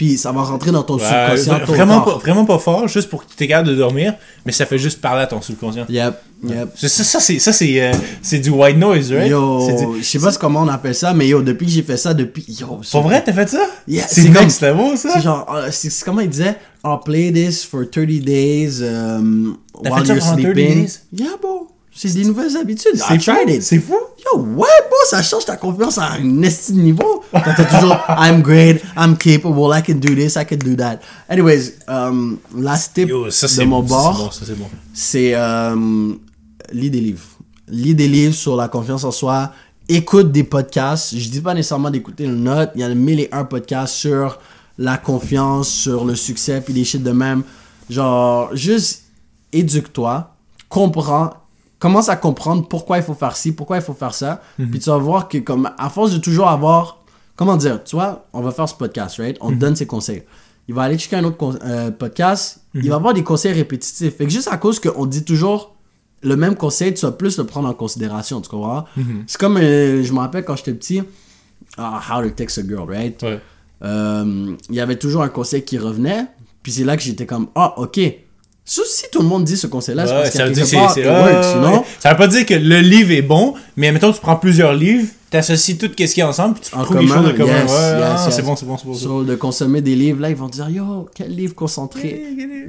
[0.00, 1.58] Puis ça va rentrer dans ton Ouais, subconscient.
[1.66, 4.14] vraiment, pas, vraiment pas fort, juste pour que tu capable de dormir,
[4.46, 5.84] mais ça fait juste parler à ton subconscient.
[5.90, 6.14] Yep,
[6.48, 6.68] yep.
[6.74, 9.28] Ça, ça, c'est, ça, c'est, euh, c'est du white noise, right?
[9.28, 12.14] Yo, je sais pas comment on appelle ça, mais yo, depuis que j'ai fait ça,
[12.14, 12.46] depuis.
[12.48, 13.60] Yo, Pour vrai, t'as fait ça?
[13.86, 15.10] Yeah, c'est c'était beau, ça?
[15.12, 20.06] C'est genre, euh, c'est comment il disait, I'll play this for 30 days um, while
[20.06, 20.54] you're pendant 30 sleeping.
[20.82, 21.00] days?
[21.12, 21.68] Yeah, bro.
[21.92, 22.94] C'est des nouvelles habitudes.
[22.94, 23.62] I C'est fou, tried it.
[23.62, 23.96] c'est fou.
[24.32, 27.22] Yo, ouais, bro, ça change ta confiance à un esti de niveau.
[27.32, 31.00] Quand t'as toujours, I'm great, I'm capable, I can do this, I can do that.
[31.28, 34.70] Anyways, um, last tip Yo, ça, de mon ça, bord, c'est bon, bon.
[35.34, 36.14] euh,
[36.72, 37.24] lis des livres.
[37.68, 39.52] Lis des livres sur la confiance en soi.
[39.88, 41.16] Écoute des podcasts.
[41.16, 42.70] Je dis pas nécessairement d'écouter une note.
[42.76, 44.38] Il y a mille et un podcasts sur
[44.78, 47.42] la confiance, sur le succès, puis des shit de même.
[47.88, 49.02] Genre, juste
[49.52, 50.34] éduque-toi,
[50.68, 51.30] comprends,
[51.80, 54.40] commence à comprendre pourquoi il faut faire ci, pourquoi il faut faire ça.
[54.70, 57.02] Puis tu vas voir que, comme, à force de toujours avoir,
[57.34, 59.36] comment dire, tu vois, on va faire ce podcast, right?
[59.40, 60.22] On te donne ses conseils.
[60.68, 64.16] Il va aller checker un autre euh, podcast, il va avoir des conseils répétitifs.
[64.16, 65.74] Fait que juste à cause qu'on dit toujours
[66.22, 68.84] le même conseil, tu vas plus le prendre en considération, tu comprends?
[69.26, 71.02] C'est comme, euh, je me rappelle quand j'étais petit,
[71.78, 73.20] ah, How to Text a Girl, right?
[73.22, 73.40] Ouais.
[73.82, 76.26] euh, il y avait toujours un conseil qui revenait.
[76.62, 77.98] Puis c'est là que j'étais comme, ah, ok.
[78.64, 80.80] Si, tout le monde dit ce conseil-là, c'est Ouais, parce ça veut qu'il y dire
[80.82, 81.86] a que c'est, quelque part, c'est- ouais, works, ouais.
[81.98, 85.08] Ça veut pas dire que le livre est bon, mais mettons, tu prends plusieurs livres,
[85.30, 87.36] t'associes tout ce qu'il y a ensemble, puis tu En trouves des commun, choses de
[87.36, 87.52] commun.
[87.62, 88.36] yes, ah, yes.
[88.36, 88.94] c'est bon, c'est bon, c'est bon.
[88.94, 89.04] c'est.
[89.04, 92.22] So, de consommer des livres, là, ils vont dire, yo, quel livre concentré.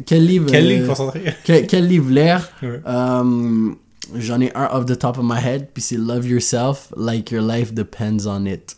[0.08, 0.46] Quel livre.
[0.50, 1.22] Quel euh, livre concentré?
[1.44, 2.80] quel, quel livre l'air Ouais.
[2.88, 3.70] Euh,
[4.18, 7.44] J'en ai un off the top of my head, puis c'est Love Yourself, like your
[7.44, 8.76] life depends on it.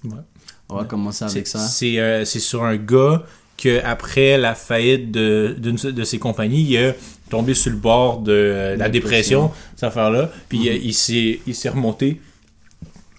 [0.70, 1.66] On va commencer avec C'est, ça.
[1.66, 3.24] c'est, euh, c'est sur un gars
[3.58, 6.96] que après la faillite de, d'une de ses compagnies, il est
[7.30, 11.70] tombé sur le bord de euh, la dépression, cette affaire-là, puis il, s'est, il s'est
[11.70, 12.20] remonté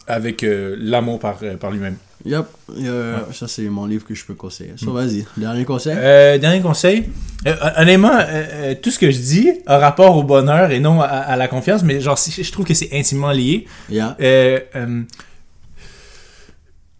[0.06, 1.96] avec euh, l'amour par, par lui-même.
[2.26, 4.72] Euh, ça c'est mon livre que je peux conseiller.
[4.76, 5.94] So, vas-y, dernier conseil?
[5.94, 7.04] Euh, dernier conseil.
[7.46, 8.18] Euh, honnêtement,
[8.80, 11.82] tout ce que je dis a rapport au bonheur et non à, à la confiance,
[11.82, 13.66] mais genre, je trouve que c'est intimement lié.
[13.90, 14.16] Yeah.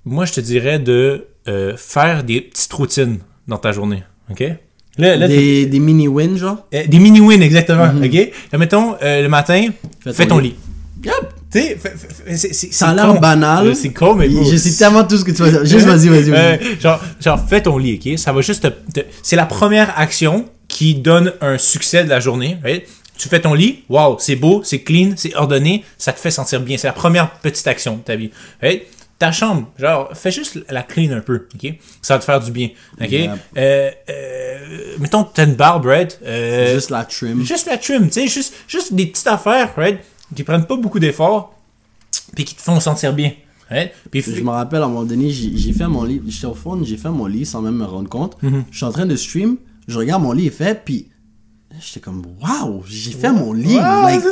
[0.05, 4.02] Moi, je te dirais de euh, faire des petites routines dans ta journée.
[4.30, 4.42] OK?
[4.96, 6.66] Là, là, Des, des mini-wins, genre?
[6.72, 7.88] euh, des mini-wins, exactement.
[8.02, 8.33] OK?
[8.52, 9.68] Là, mettons, euh, le matin,
[10.00, 10.50] Fais fais, ton ton lit.
[10.50, 11.11] lit.
[11.50, 11.78] Fais-
[12.37, 13.74] c'est- Ça a l'air banal.
[13.76, 15.64] C'est con, mais Je sais tellement tout ce que tu vas dire.
[15.64, 16.30] Juste vas-y, vas-y.
[16.30, 18.18] Ouais, genre, genre, fais ton lit, ok?
[18.18, 19.00] Ça va juste te.
[19.22, 22.85] c'est la première action qui donne un succès de la journée, right?
[23.16, 26.61] Tu fais ton lit, wow, c'est beau, c'est clean, c'est ordonné, ça te fait sentir
[26.61, 26.76] bien.
[26.78, 28.30] C'est la première petite action de ta vie,
[28.61, 28.83] right?
[29.25, 31.73] Ta chambre, genre, fais juste la clean un peu, ok?
[32.03, 32.69] Ça va te faire du bien,
[33.01, 33.09] ok?
[33.57, 36.21] Euh, euh, mettons, t'as une barbe, right?
[36.27, 37.43] Euh, Juste la trim.
[37.43, 39.99] Juste la trim, tu sais, juste, juste des petites affaires, right?
[40.37, 41.55] Qui prennent pas beaucoup d'efforts,
[42.35, 43.33] puis qui te font sentir bien,
[43.71, 43.93] right?
[44.11, 46.21] Puis, Je me rappelle à un moment donné, j'ai fait mon lit.
[46.29, 48.37] J'étais au fond, j'ai fait mon lit sans même me rendre compte.
[48.71, 49.57] Je suis en train de stream,
[49.89, 51.09] je regarde mon lit est fait, puis
[51.81, 53.79] j'étais comme, waouh, j'ai fait mon lit.
[53.81, 54.23] Ah, like,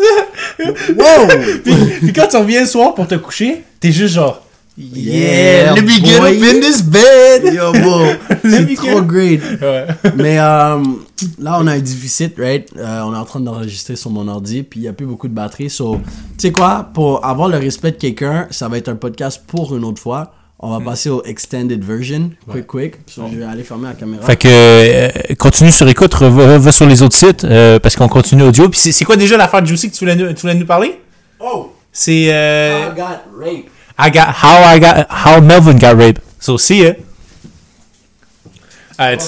[0.98, 1.28] wow!
[1.64, 4.46] puis, puis quand tu reviens le soir pour te coucher, t'es juste genre.
[4.76, 6.36] Yeah, let me get boy.
[6.36, 7.52] up in this bed!
[7.54, 8.04] Yo, bro,
[8.44, 9.40] Let c'est trop get- great.
[9.60, 9.86] Ouais.
[10.16, 10.78] Mais euh,
[11.38, 12.68] là, on a un déficit, right?
[12.78, 15.28] Euh, on est en train d'enregistrer sur mon ordi, puis il n'y a plus beaucoup
[15.28, 15.68] de batterie.
[15.68, 16.02] So, tu
[16.38, 16.88] sais quoi?
[16.94, 20.32] Pour avoir le respect de quelqu'un, ça va être un podcast pour une autre fois.
[20.64, 22.94] On va passer au extended version, quick, quick.
[23.08, 24.24] So, Je vais aller fermer la caméra.
[24.24, 28.06] Fait que euh, continue sur écoute, va, va sur les autres sites euh, parce qu'on
[28.08, 28.68] continue audio.
[28.68, 31.00] Puis c'est quoi déjà l'affaire de Juicy que tu voulais, nous- tu voulais nous parler?
[31.40, 31.72] Oh!
[31.90, 33.64] C'est euh, I got raped.
[34.04, 36.20] I got how I got how Melvin got raped.
[36.40, 36.94] So see ya.
[38.98, 39.22] Alright.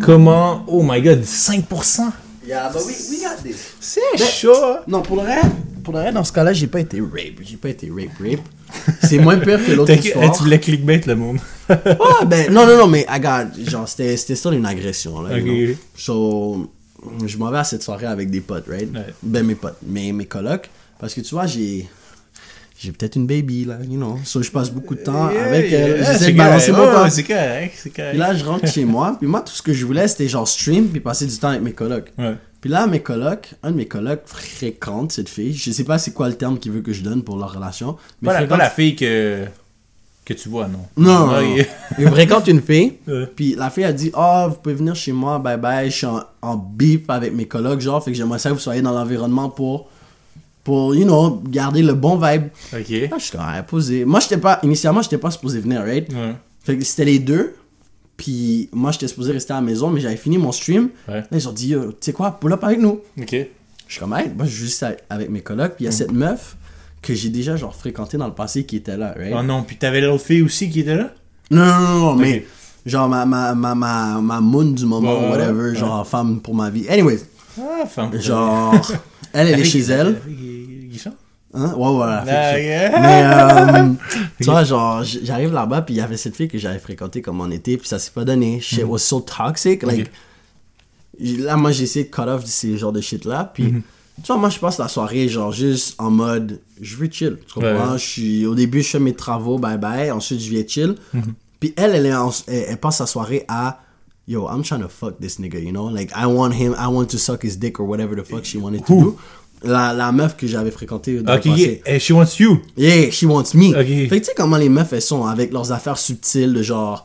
[0.00, 0.64] Comment?
[0.68, 2.12] Oh my god, 5%?
[2.46, 3.74] Yeah, but we, we got this.
[3.78, 4.78] C'est chaud.
[4.86, 5.40] Non, pour le vrai,
[5.84, 7.42] pour le vrai, dans ce cas-là, j'ai pas été rape.
[7.42, 8.40] J'ai pas été rape, rape.
[9.02, 10.32] C'est moins pire que l'autre histoire.
[10.34, 11.38] Tu voulais clickbait le monde.
[11.70, 15.36] Ah, ben, non, non, non, mais, I got, genre, c'était, ça une agression, là.
[15.36, 15.76] you Ok.
[15.76, 15.76] know.
[15.94, 16.70] So,
[17.26, 18.90] je m'en vais à cette soirée avec des potes, right?
[18.90, 19.12] Ouais.
[19.22, 20.70] Ben, mes potes, mes, mes colocs.
[20.98, 21.86] Parce que tu vois, j'ai,
[22.80, 24.18] j'ai peut-être une baby, là, you know.
[24.24, 25.98] So, je passe beaucoup de temps avec elle.
[26.04, 27.10] J'essaie de balancer mon temps.
[27.10, 28.10] C'est correct, c'est correct.
[28.10, 29.16] Puis là, je rentre chez moi.
[29.18, 31.62] Puis moi, tout ce que je voulais, c'était genre stream puis passer du temps avec
[31.62, 32.12] mes colocs.
[32.18, 32.34] Ouais.
[32.60, 35.52] Puis là, mes colocs, un de mes colocs fréquente cette fille.
[35.54, 37.96] Je sais pas c'est quoi le terme qu'il veut que je donne pour leur relation.
[38.22, 39.44] Mais Pas la, pas la fille que.
[40.24, 40.80] Que tu vois, non.
[40.96, 41.62] Non, non, Ah.
[41.98, 42.94] Il fréquente une fille.
[43.34, 45.90] Puis la fille a dit Oh, vous pouvez venir chez moi, bye bye.
[45.90, 48.04] Je suis en, en beef avec mes colocs, genre.
[48.04, 49.88] Fait que j'aimerais ça que vous soyez dans l'environnement pour,
[50.68, 52.48] pour, you know, garder le bon vibe.
[52.74, 52.90] Ok.
[53.10, 54.04] Là, je suis comme, ouais, posé.
[54.04, 56.12] Moi, j'étais pas, initialement, j'étais pas supposé venir, right?
[56.12, 56.34] Ouais.
[56.62, 57.54] Fait que c'était les deux.
[58.18, 60.90] Puis moi, j'étais supposé rester à la maison, mais j'avais fini mon stream.
[61.08, 61.20] Ouais.
[61.20, 63.00] Là, ils ont dit Yo, tu sais quoi, pull up avec nous.
[63.18, 63.30] Ok.
[63.86, 65.76] Je suis comme, hey, moi, je suis juste avec mes colocs.
[65.76, 66.56] Puis il y a cette meuf
[67.00, 69.32] que j'ai déjà, genre, fréquentée dans le passé qui était là, right?
[69.34, 71.12] Oh non, puis t'avais l'autre fille aussi qui était là?
[71.50, 72.44] Non, non, non, non, mais
[72.84, 75.74] genre ma, ma, ma, ma, ma moon du moment, Ouais, ouais, whatever, ouais.
[75.76, 76.86] genre femme pour ma vie.
[76.88, 77.20] Anyways,
[77.58, 78.20] Ah, femme.
[78.20, 78.74] genre,
[79.38, 80.20] elle, elle est chez elle.
[80.90, 81.12] Guichon?
[81.54, 81.72] Hein?
[81.76, 82.90] Ouais, fait.
[83.00, 83.88] Mais, euh,
[84.38, 87.40] tu vois, genre, j'arrive là-bas, puis il y avait cette fille que j'avais fréquentée comme
[87.40, 88.60] en été, puis ça s'est pas donné.
[88.60, 89.82] Shit was so toxic.
[89.82, 90.10] Like,
[91.18, 93.72] là, moi, j'ai essayé de cut off ces genres de shit-là, puis,
[94.22, 97.38] tu vois, moi, je passe la soirée, genre, juste en mode, je veux chill.
[97.46, 97.92] Tu comprends?
[97.92, 97.98] Ouais.
[97.98, 100.96] Je suis, au début, je fais mes travaux, bye bye, ensuite, je viens chill.
[101.60, 103.80] Puis elle, elle, est en- elle, elle passe sa soirée à,
[104.28, 105.86] yo, I'm trying to fuck this nigga, you know?
[105.86, 108.58] Like, I want him, I want to suck his dick or whatever the fuck she
[108.58, 109.00] wanted to Who?
[109.12, 109.18] do.
[109.64, 111.82] La, la meuf que j'avais fréquentée dans Ok, le passé.
[111.86, 111.98] yeah.
[111.98, 112.60] She wants you.
[112.76, 113.70] Yeah, she wants me.
[113.74, 113.86] Ok.
[114.08, 117.04] Fait que tu sais comment les meufs elles sont avec leurs affaires subtiles de genre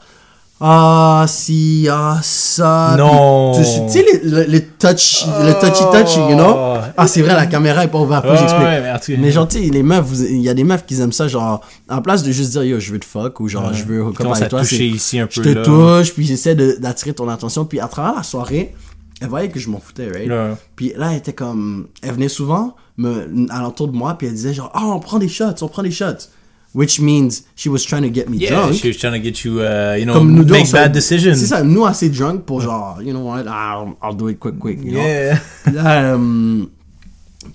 [0.66, 3.54] ah si ah ça Non.
[3.54, 6.54] Puis, tu tu sais le, touch le touchy touchy you know?
[6.56, 6.78] Oh.
[6.96, 9.70] ah c'est vrai la caméra est pas ouverte j'explique ouais, mais mais genre tu sais
[9.70, 12.52] les meufs il y a des meufs qui aiment ça genre en place de juste
[12.52, 14.78] dire yo je veux te fuck ou genre je veux comme avec à toi toucher
[14.78, 15.64] c'est ici un je te là.
[15.64, 18.74] touche puis j'essaie d'attirer ton attention puis à travers la soirée
[19.20, 20.30] elle voyait que je m'en foutais right?
[20.30, 20.54] Ouais.
[20.76, 21.88] puis là, elle était comme.
[22.02, 25.30] Elle venait souvent me, alentour de moi, puis elle disait genre, oh, on prend des
[25.30, 26.28] shots, on prend des shots.
[26.76, 28.74] Which means she was trying to get me Yeah, drunk.
[28.74, 31.36] she was trying to get you, uh, you know, Comme nous deux, make bad decisions.
[31.36, 34.58] C'est ça, nous assez drunk pour genre, you know what, I'll, I'll do it quick,
[34.58, 35.00] quick, you know.
[35.02, 35.40] Yeah.
[35.66, 36.64] Puis là, euh,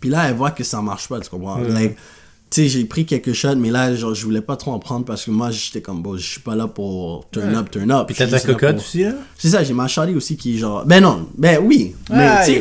[0.00, 1.59] puis là, elle voit que ça marche pas, tu comprends?
[1.59, 1.96] Like,
[2.50, 5.04] tu sais, j'ai pris quelques shots, mais là, genre, je voulais pas trop en prendre
[5.04, 8.07] parce que moi, j'étais comme, bon, je suis pas là pour turn up, turn up.
[8.07, 9.14] Puis t'as ta cocotte pour- aussi, là?
[9.37, 12.52] C'est ça, j'ai ma Charlie aussi qui genre, ben non, ben oui, mais Ah, tu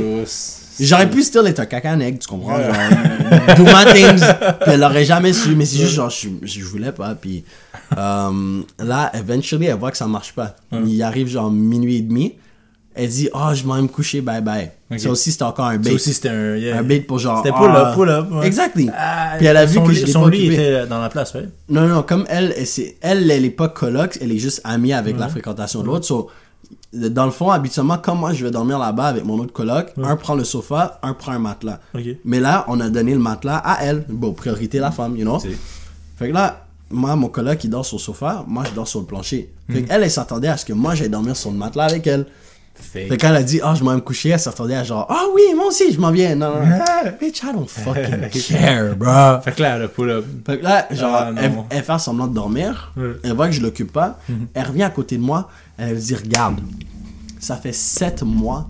[0.80, 2.58] J'aurais pu still être un cacanec, tu comprends?
[2.58, 4.22] Genre, do my things.
[4.62, 7.16] Puis elle l'aurait jamais su, mais c'est juste genre, je, je voulais pas.
[7.16, 7.44] Puis
[7.98, 10.56] euh, là, eventually, elle voit que ça marche pas.
[10.72, 12.36] Il arrive genre minuit et demi.
[13.00, 14.72] Elle dit, oh, je vais me coucher, bye bye.
[14.90, 15.00] Ok.
[15.00, 15.90] Ça aussi, c'était encore un bait.
[15.90, 16.56] Ça aussi, c'était un.
[16.56, 16.80] yeah.
[16.80, 17.44] un bait pour genre.
[17.44, 18.32] C'était pull ah, up, pull up.
[18.32, 18.48] ouais.
[18.48, 18.90] Exactly.
[18.98, 21.32] Ah, Puis elle a vu que lit- je Son pas lit était dans la place,
[21.36, 21.48] ouais.
[21.70, 25.20] Non, non, comme elle, elle, elle, elle est pas coloc, elle est juste amie avec
[25.20, 26.06] la fréquentation de l'autre.
[26.06, 26.32] So,
[26.94, 30.16] dans le fond, habituellement, comme moi, je vais dormir là-bas avec mon autre coloc, un
[30.16, 31.80] prend le sofa, un prend un matelas.
[32.26, 34.06] Mais là, on a donné le matelas à elle.
[34.10, 35.40] Bon, priorité la femme, you know?
[36.18, 39.00] Fait que là, moi, mon coloc, il dort sur le sofa, moi, je dors sur
[39.02, 39.50] le plancher.
[39.70, 42.26] Fait qu'elle, elle s'attendait à ce que moi, j'aille dormir sur le matelas avec elle.
[42.80, 43.10] Fake.
[43.10, 45.24] Fait qu'elle a dit, ah, je m'en vais me coucher, elle s'attendait à genre, ah
[45.34, 46.36] oui, moi aussi, je m'en viens.
[46.36, 47.12] Non, non, non.
[47.20, 49.42] Bitch, I don't fucking care, bro.
[49.42, 50.26] Fait que là, le pull up.
[50.46, 52.94] Fait que là, genre, Ah, elle, elle fait semblant de dormir.
[53.24, 54.20] Elle voit que je l'occupe pas.
[54.30, 54.48] Mhm.
[54.54, 55.50] Elle revient à côté de moi.
[55.78, 56.60] Elle me dit, regarde,
[57.40, 58.68] ça fait sept mois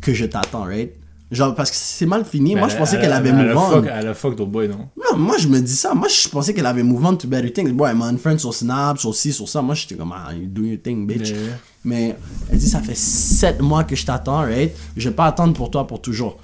[0.00, 0.92] que je t'attends, right?
[1.30, 2.54] Genre, parce que c'est mal fini.
[2.56, 3.70] moi, Mais je pensais elle- qu'elle avait elle- elle a move on.
[3.82, 4.88] fuck- Elle a fuck d'autres boys, non?
[4.96, 5.92] Non, moi, je me dis ça.
[5.94, 7.70] Moi, je pensais qu'elle avait move on to better things.
[7.72, 9.60] Bon, elle m'a unfriend sur Snap, sur ci, sur ça.
[9.60, 11.28] Moi, j'étais comme, ah, you do your thing, bitch.
[11.28, 11.36] Yeah.
[11.84, 12.16] Mais
[12.50, 14.72] elle dit, ça fait sept mois que je t'attends, right?
[14.96, 16.38] Je vais pas attendre pour toi pour toujours.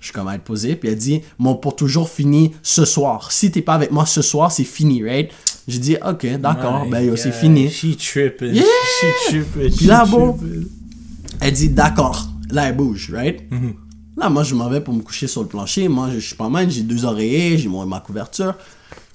[0.00, 3.32] Je suis comme à être posé, puis elle dit, mon pour toujours finit ce soir.
[3.32, 5.32] Si t'es pas avec moi ce soir, c'est fini, right?
[5.68, 7.70] J'ai dit, ok, d'accord, My ben yo, c'est fini.
[7.70, 8.54] She tripping.
[8.54, 8.64] Yeah.
[9.02, 9.76] She tripping.
[9.76, 10.38] Puis là, bon.
[11.40, 12.26] Elle dit, d'accord.
[12.50, 13.38] Là, elle bouge, right?
[13.50, 13.74] Mhm.
[14.16, 15.86] Là, moi, je m'en vais pour me coucher sur le plancher.
[15.88, 18.54] Moi, je, suis pas mal, j'ai deux oreillers, j'ai ma couverture.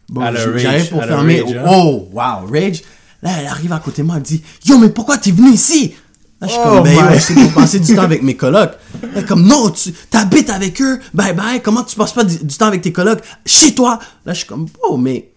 [0.10, 0.22] Bon,
[0.56, 1.42] j'arrive pour fermer.
[1.42, 1.66] rage, hein?
[1.68, 2.84] Oh, wow, rage.
[3.24, 5.96] Là, elle arrive à côté de moi, elle dit, Yo, mais pourquoi t'es venu ici?
[6.40, 8.36] Là, je suis Oh comme, ben, my- yo, c'est pour passer du temps avec mes
[8.36, 8.74] colocs.
[9.02, 12.38] Elle est comme, non, tu t'habites avec eux, bye bye, comment tu passes pas du,
[12.38, 13.24] du temps avec tes colocs?
[13.46, 13.98] Chez toi!
[14.26, 15.33] Là, je suis comme, oh, mais.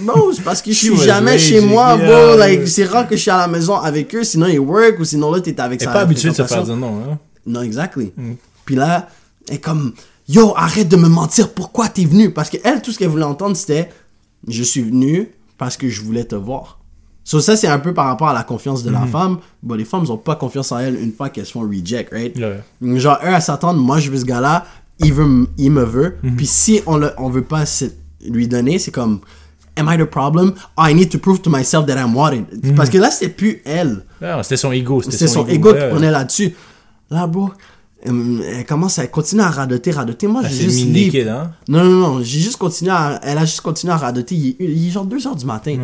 [0.00, 2.36] Bon, c'est parce que je suis jamais chez moi, bro.
[2.36, 5.04] Like, c'est rare que je suis à la maison avec eux, sinon ils work, ou
[5.04, 7.18] sinon là, t'es avec Elle sa pas habituée de se faire dire non, hein?
[7.46, 8.12] Non, exactly.
[8.64, 9.08] Puis là,
[9.48, 9.92] elle est comme,
[10.28, 12.30] yo, arrête de me mentir, pourquoi t'es venu?
[12.30, 13.90] Parce qu'elle, tout ce qu'elle voulait entendre, c'était,
[14.46, 16.78] je suis venu parce que je voulais te voir.
[17.24, 19.38] So, ça, c'est un peu par rapport à la confiance de la femme.
[19.62, 22.34] Bon, les femmes n'ont pas confiance en elles une fois qu'elles se font reject, right?
[22.80, 24.64] Genre, eux, elles s'attendent, moi, je veux ce gars-là,
[25.00, 26.16] il, veut, il me veut.
[26.38, 27.64] Puis si on le, on veut pas
[28.26, 29.20] lui donner, c'est comme,
[29.78, 30.54] am I the problem?
[30.76, 32.74] I need to prove to myself that I'm wanted.
[32.74, 34.04] Parce que là, c'était plus elle.
[34.20, 35.02] Non, c'était son ego.
[35.02, 35.90] C'était son ego qui ouais.
[35.90, 36.54] prenait là-dessus.
[37.10, 37.50] Là, bro,
[38.04, 40.26] elle commence à continuer à radoter, radoter.
[40.26, 41.52] Moi, Elle j'ai juste naked, hein?
[41.68, 43.18] Non, non, non, j'ai juste continué à...
[43.22, 44.34] Elle a juste continué à radoter.
[44.34, 45.78] Il est, il est genre 2 heures du matin.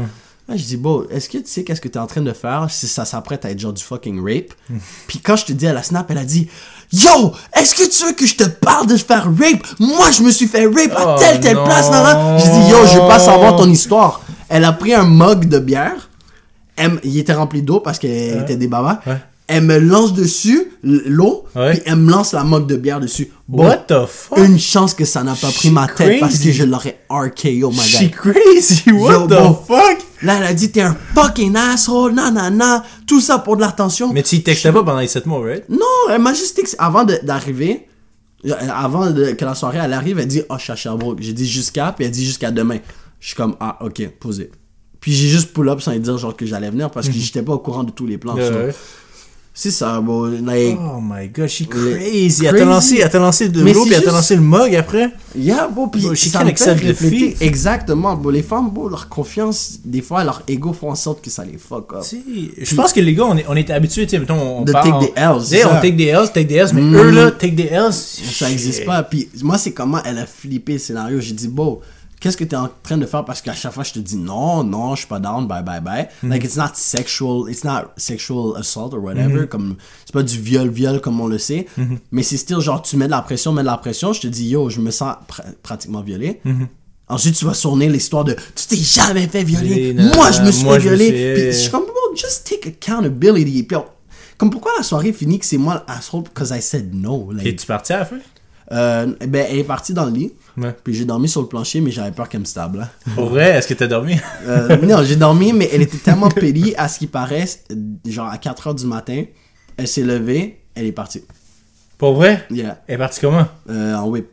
[0.46, 2.66] Là, je dis, bon, est-ce que tu sais qu'est-ce que t'es en train de faire
[2.70, 4.52] si ça s'apprête à être genre du fucking rape?
[5.06, 6.48] Puis quand je te dis à la snap, elle a dit,
[6.92, 9.66] Yo, est-ce que tu veux que je te parle de faire rape?
[9.80, 11.64] Moi, je me suis fait rape à Oh, telle, telle non.
[11.64, 12.36] place, là.
[12.38, 14.20] Je dis, yo, je veux pas savoir ton histoire.
[14.50, 16.10] Elle a pris un mug de bière.
[16.76, 19.00] Elle il était rempli d'eau parce qu'elle était des babas.
[19.06, 19.16] Ouais.
[19.46, 21.72] Elle me lance dessus l'eau, Ouais.
[21.72, 23.30] puis elle me lance la mug de bière dessus.
[23.46, 24.38] Bon, What the fuck?
[24.38, 26.52] une chance que ça n'a pas pris ma tête parce que crazy.
[26.54, 28.10] je l'aurais RKO, my She guy.
[28.10, 29.54] crazy, what Yo, the bon.
[29.54, 29.98] fuck?
[30.22, 34.12] Là, elle a dit, t'es un fucking asshole, nanana, tout ça pour de l'attention.
[34.14, 35.68] Mais tu textais pas pendant les 7 mois, right?
[35.68, 35.78] Non,
[36.10, 37.86] elle m'a juste texté avant d'arriver.
[38.46, 41.18] euh, Avant de- que la soirée elle arrive, elle dit Oh, je suis à Sherbrooke.
[41.20, 42.78] J'ai dit jusqu'à, puis elle dit jusqu'à demain.
[43.20, 44.50] Je suis comme Ah, ok, posé.
[45.00, 47.42] Puis j'ai juste pull up sans lui dire genre que j'allais venir parce que j'étais
[47.42, 48.34] pas au courant de tous les plans.
[48.36, 48.72] Mhm.
[49.56, 52.44] C'est ça, bon, like, Oh my god, she Les- crazy.
[52.44, 52.64] Elle t'a crazy.
[52.64, 55.10] lancé, elle t'a lancé de l'eau, puis elle t'a lancé le mug après.
[55.36, 57.40] yeah, bon, puis Bro, she can accept defeat.
[57.40, 61.30] Exactement, bon, les femmes, bon, leur confiance, des fois, leur ego font en sorte que
[61.30, 62.02] ça les fuck up.
[62.02, 64.62] Si, je pense que les gars, on est, on est habitués, tu sais, mettons, on
[64.62, 66.96] De parle, take on- des L's, on take des L's, take des L's, mais Mhm.
[66.96, 69.04] eux là, take des L's, Ça existe pas.
[69.04, 71.20] Puis moi, c'est comment elle a flippé le scénario.
[71.20, 71.78] J'ai dit, bon,
[72.24, 73.22] qu'est-ce que tu es en train de faire?
[73.24, 75.80] Parce qu'à chaque fois, je te dis non, non, je suis pas down, bye, bye,
[75.82, 76.08] bye.
[76.22, 76.30] Mhm.
[76.30, 79.40] Like, it's not sexual, it's not sexual assault or whatever.
[79.42, 79.46] Mhm.
[79.48, 81.66] Comme, c'est pas du viol, viol comme on le sait.
[82.10, 84.12] Mais c'est still genre, tu mets de la pression, mets de la pression.
[84.14, 86.40] Je te dis, yo, je me sens pr- pratiquement violé.
[86.44, 86.66] Mhm.
[87.08, 89.94] Ensuite, tu vas tourner l'histoire de tu t'es jamais fait violer.
[89.96, 91.06] Oui, moi, je me suis moi, fait je violer.
[91.08, 93.62] suis- Puis je suis comme, bro, just take accountability.
[93.64, 93.84] Puis on-
[94.38, 97.30] comme pourquoi la soirée finit que c'est moi l'asshole because I said no.
[97.30, 98.16] Like, Es-tu parti à la fin?
[98.72, 100.32] Euh, ben, elle est partie dans le lit.
[100.56, 100.74] Ouais.
[100.84, 102.78] Puis j'ai dormi sur le plancher, mais j'avais peur qu'elle me stable.
[102.78, 102.88] là.
[103.14, 104.16] Pour vrai, est-ce que t'as dormi?
[104.46, 107.46] Euh, non, j'ai dormi, mais elle était tellement pélie, à ce qui paraît,
[108.06, 109.24] genre à 4h du matin,
[109.76, 111.22] elle s'est levée, elle est partie.
[111.98, 112.46] Pour vrai?
[112.50, 112.82] Yeah.
[112.86, 113.46] Elle est partie comment?
[113.68, 114.26] Euh, en whip.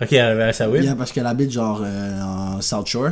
[0.00, 0.82] Ok, elle avait à sa whip.
[0.82, 3.10] Yeah, parce qu'elle habite genre en South Shore.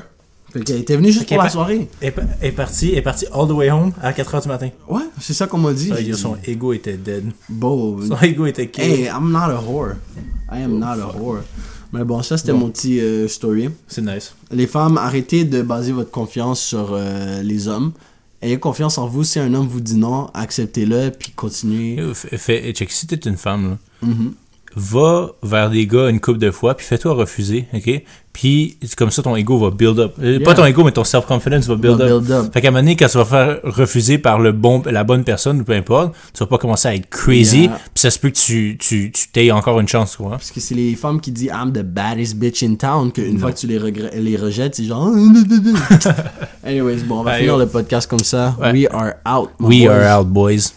[0.55, 1.89] Fait qu'elle était venue juste pour la soirée.
[2.01, 4.71] Elle est est partie, elle est partie all the way home à 4h du matin.
[4.89, 5.91] Ouais, c'est ça qu'on m'a dit.
[5.95, 7.25] Ah, yo, son ego était dead.
[7.49, 8.85] Bon, Son ego était kill.
[8.85, 9.97] hey, I'm not a whore.
[10.53, 11.41] I am not a whore.
[11.93, 13.69] Mais bon, ça c'était mon petit euh, story.
[13.89, 14.35] C'est nice.
[14.53, 17.93] Les femmes, arrêtez de baser votre confiance sur euh, les hommes.
[18.43, 19.25] Ayez confiance en vous.
[19.25, 21.99] Si un homme vous dit non, acceptez-le, puis continuez.
[22.15, 24.33] Fais- check, si t'es une femme, là, Mhm.
[24.77, 28.03] Va vers des gars une couple de fois, puis fais-toi refuser, ok?
[28.33, 30.15] Puis comme ça, ton ego va build up.
[30.21, 32.11] Euh, Pas ton ego, mais ton self-confidence va build Va up.
[32.25, 32.53] build up.
[32.53, 35.23] Fait qu'à un moment donné, quand tu vas faire refuser par le bon, la bonne
[35.23, 37.79] personne, ou peu importe, tu vas pas commencer à être crazy, Yeah.
[37.95, 40.31] puis ça se peut que tu, tu, tu t'aies encore une chance, quoi.
[40.31, 43.53] Parce que c'est les femmes qui disent I'm the baddest bitch in town qu'une fois
[43.53, 45.13] que tu les, regre- les rejettes, c'est genre.
[46.65, 48.57] Anyways, bon, on va finir le podcast comme ça.
[48.61, 48.73] Ouais.
[48.73, 49.51] We are out.
[49.61, 49.91] We boys.
[49.91, 50.73] are out, boys.